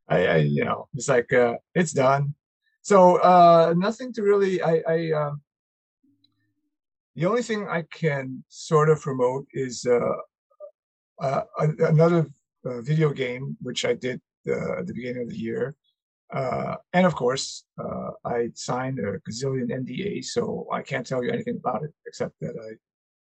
[0.09, 2.33] I, I, you know, it's like uh, it's done.
[2.81, 4.61] So uh, nothing to really.
[4.61, 5.41] I, I um,
[7.15, 9.99] the only thing I can sort of promote is uh,
[11.21, 11.41] uh,
[11.79, 12.27] another
[12.65, 15.75] uh, video game which I did uh, at the beginning of the year,
[16.31, 21.31] uh, and of course uh, I signed a gazillion NDA, so I can't tell you
[21.31, 22.75] anything about it except that I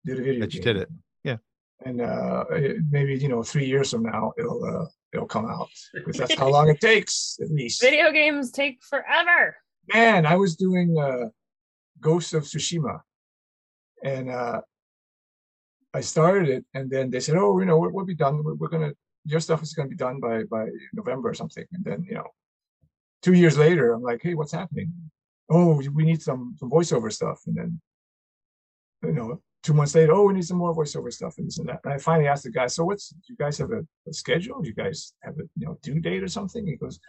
[0.05, 0.41] did a video.
[0.41, 0.59] That game.
[0.59, 0.89] you did it,
[1.25, 1.37] yeah.
[1.85, 6.35] And it, maybe you know three years from now it'll it'll come out because that's
[6.35, 7.81] how long it takes at least.
[7.81, 9.57] Video games take forever.
[9.93, 11.31] Man, I was doing uh,
[12.01, 13.01] Ghost of Tsushima,
[14.05, 14.61] and uh,
[15.95, 18.43] I started it, and then they said, "Oh, you know, we'll, we'll be done.
[18.45, 18.93] We're, we're, gonna
[19.25, 22.29] your stuff is gonna be done by by November or something." And then you know,
[23.23, 24.93] two years later, I'm like, "Hey, what's happening?
[25.51, 27.81] Oh, we need some some voiceover stuff." And then,
[29.03, 31.69] you know, two months later, oh, we need some more voiceover stuff and this and
[31.69, 31.81] that.
[31.85, 33.11] And I finally asked the guy, "So what's?
[33.11, 34.61] Do you guys have a, a schedule?
[34.61, 37.01] Do you guys have a you know due date or something?" He goes,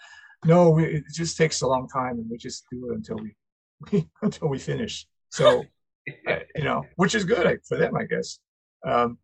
[0.45, 4.09] "No, we, it just takes a long time, and we just do it until we
[4.21, 5.63] until we finish." So.
[6.55, 8.39] you know, which is good for them, I guess.
[8.83, 9.19] Um,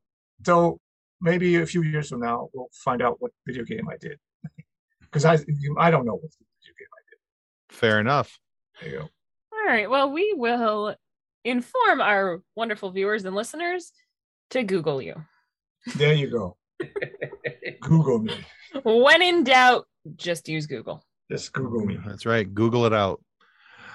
[0.45, 0.79] so
[1.21, 4.19] maybe a few years from now, we'll find out what video game I did,
[5.01, 5.33] because I
[5.79, 7.77] I don't know what video game I did.
[7.77, 8.37] Fair enough.
[8.81, 9.09] There you go.
[9.53, 9.89] All right.
[9.89, 10.95] Well, we will
[11.43, 13.91] inform our wonderful viewers and listeners
[14.51, 15.15] to Google you.
[15.95, 16.57] There you go.
[17.81, 18.35] Google me.
[18.83, 21.05] When in doubt, just use Google.
[21.31, 21.97] Just Google me.
[22.05, 22.51] That's right.
[22.51, 23.21] Google it out.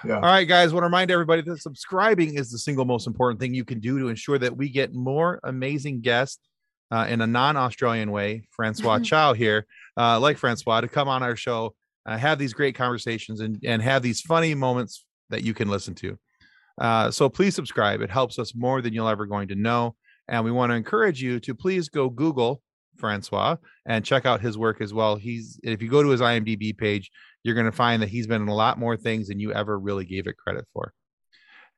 [0.05, 0.15] Yeah.
[0.15, 0.73] All right, guys.
[0.73, 3.99] Want to remind everybody that subscribing is the single most important thing you can do
[3.99, 6.39] to ensure that we get more amazing guests
[6.91, 8.43] uh, in a non-Australian way.
[8.51, 9.65] Francois Chau here,
[9.97, 11.75] uh, like Francois, to come on our show,
[12.05, 15.95] uh, have these great conversations, and and have these funny moments that you can listen
[15.95, 16.17] to.
[16.79, 18.01] Uh, so please subscribe.
[18.01, 19.95] It helps us more than you'll ever going to know.
[20.27, 22.61] And we want to encourage you to please go Google
[22.97, 25.15] Francois and check out his work as well.
[25.15, 27.11] He's if you go to his IMDb page,
[27.43, 29.77] you're going to find that he's been in a lot more things than you ever
[29.77, 30.93] really gave it credit for.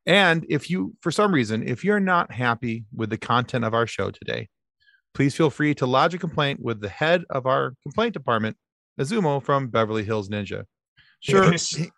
[0.05, 3.87] And if you, for some reason, if you're not happy with the content of our
[3.87, 4.49] show today,
[5.13, 8.57] please feel free to lodge a complaint with the head of our complaint department,
[8.99, 10.65] Izumo from Beverly Hills Ninja.
[11.19, 11.69] Sure, Yes.
[11.69, 11.91] he-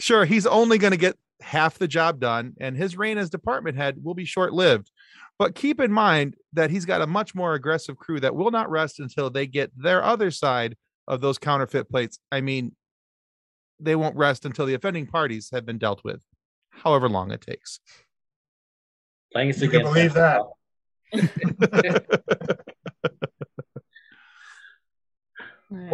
[0.00, 3.76] sure, he's only going to get half the job done, and his reign as department
[3.76, 4.90] head will be short lived.
[5.38, 8.70] But keep in mind that he's got a much more aggressive crew that will not
[8.70, 10.76] rest until they get their other side
[11.08, 12.18] of those counterfeit plates.
[12.30, 12.76] I mean,
[13.80, 16.20] they won't rest until the offending parties have been dealt with,
[16.70, 17.80] however long it takes.
[19.34, 20.42] Thanks You can believe that.
[20.42, 20.58] Well,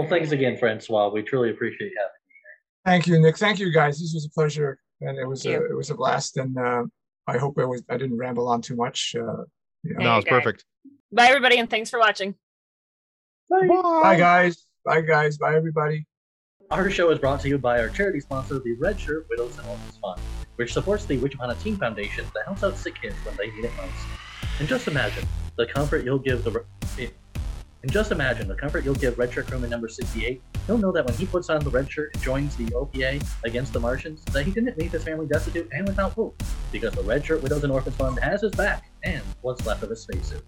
[0.08, 1.08] thanks again, Francois.
[1.08, 2.56] We truly appreciate having you here.
[2.84, 3.36] Thank you, Nick.
[3.36, 4.00] Thank you, guys.
[4.00, 5.66] This was a pleasure, and it was a, you.
[5.70, 6.36] it was a blast.
[6.36, 6.84] And uh,
[7.26, 9.14] I hope I was I didn't ramble on too much.
[9.16, 9.44] Uh,
[9.82, 10.04] you know.
[10.04, 10.42] No, it's guys.
[10.42, 10.64] perfect.
[11.12, 12.34] Bye, everybody, and thanks for watching.
[13.50, 14.00] you.
[14.02, 14.64] Bye, guys.
[14.84, 15.38] Bye, guys.
[15.38, 16.06] Bye, everybody.
[16.70, 19.66] Our show is brought to you by our charity sponsor, the Red Shirt Widows and
[19.66, 20.20] Orphans Fund,
[20.56, 23.50] which supports the Wish Upon a Teen Foundation that helps out sick kids when they
[23.50, 24.27] need it most.
[24.58, 25.24] And just imagine
[25.56, 26.64] the comfort you'll give the.
[27.82, 30.42] And just imagine the comfort you'll give Red Shirt Crewman number 68.
[30.66, 33.72] He'll know that when he puts on the red shirt and joins the OPA against
[33.72, 36.42] the Martians, that he didn't leave his family destitute and without hope,
[36.72, 39.90] because the Red Shirt Widows and Orphans Fund has his back and what's left of
[39.90, 40.44] his spacesuit.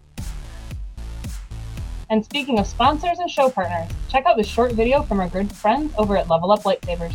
[2.10, 5.52] And speaking of sponsors and show partners, check out this short video from our good
[5.52, 7.14] friends over at Level Up Lightsabers.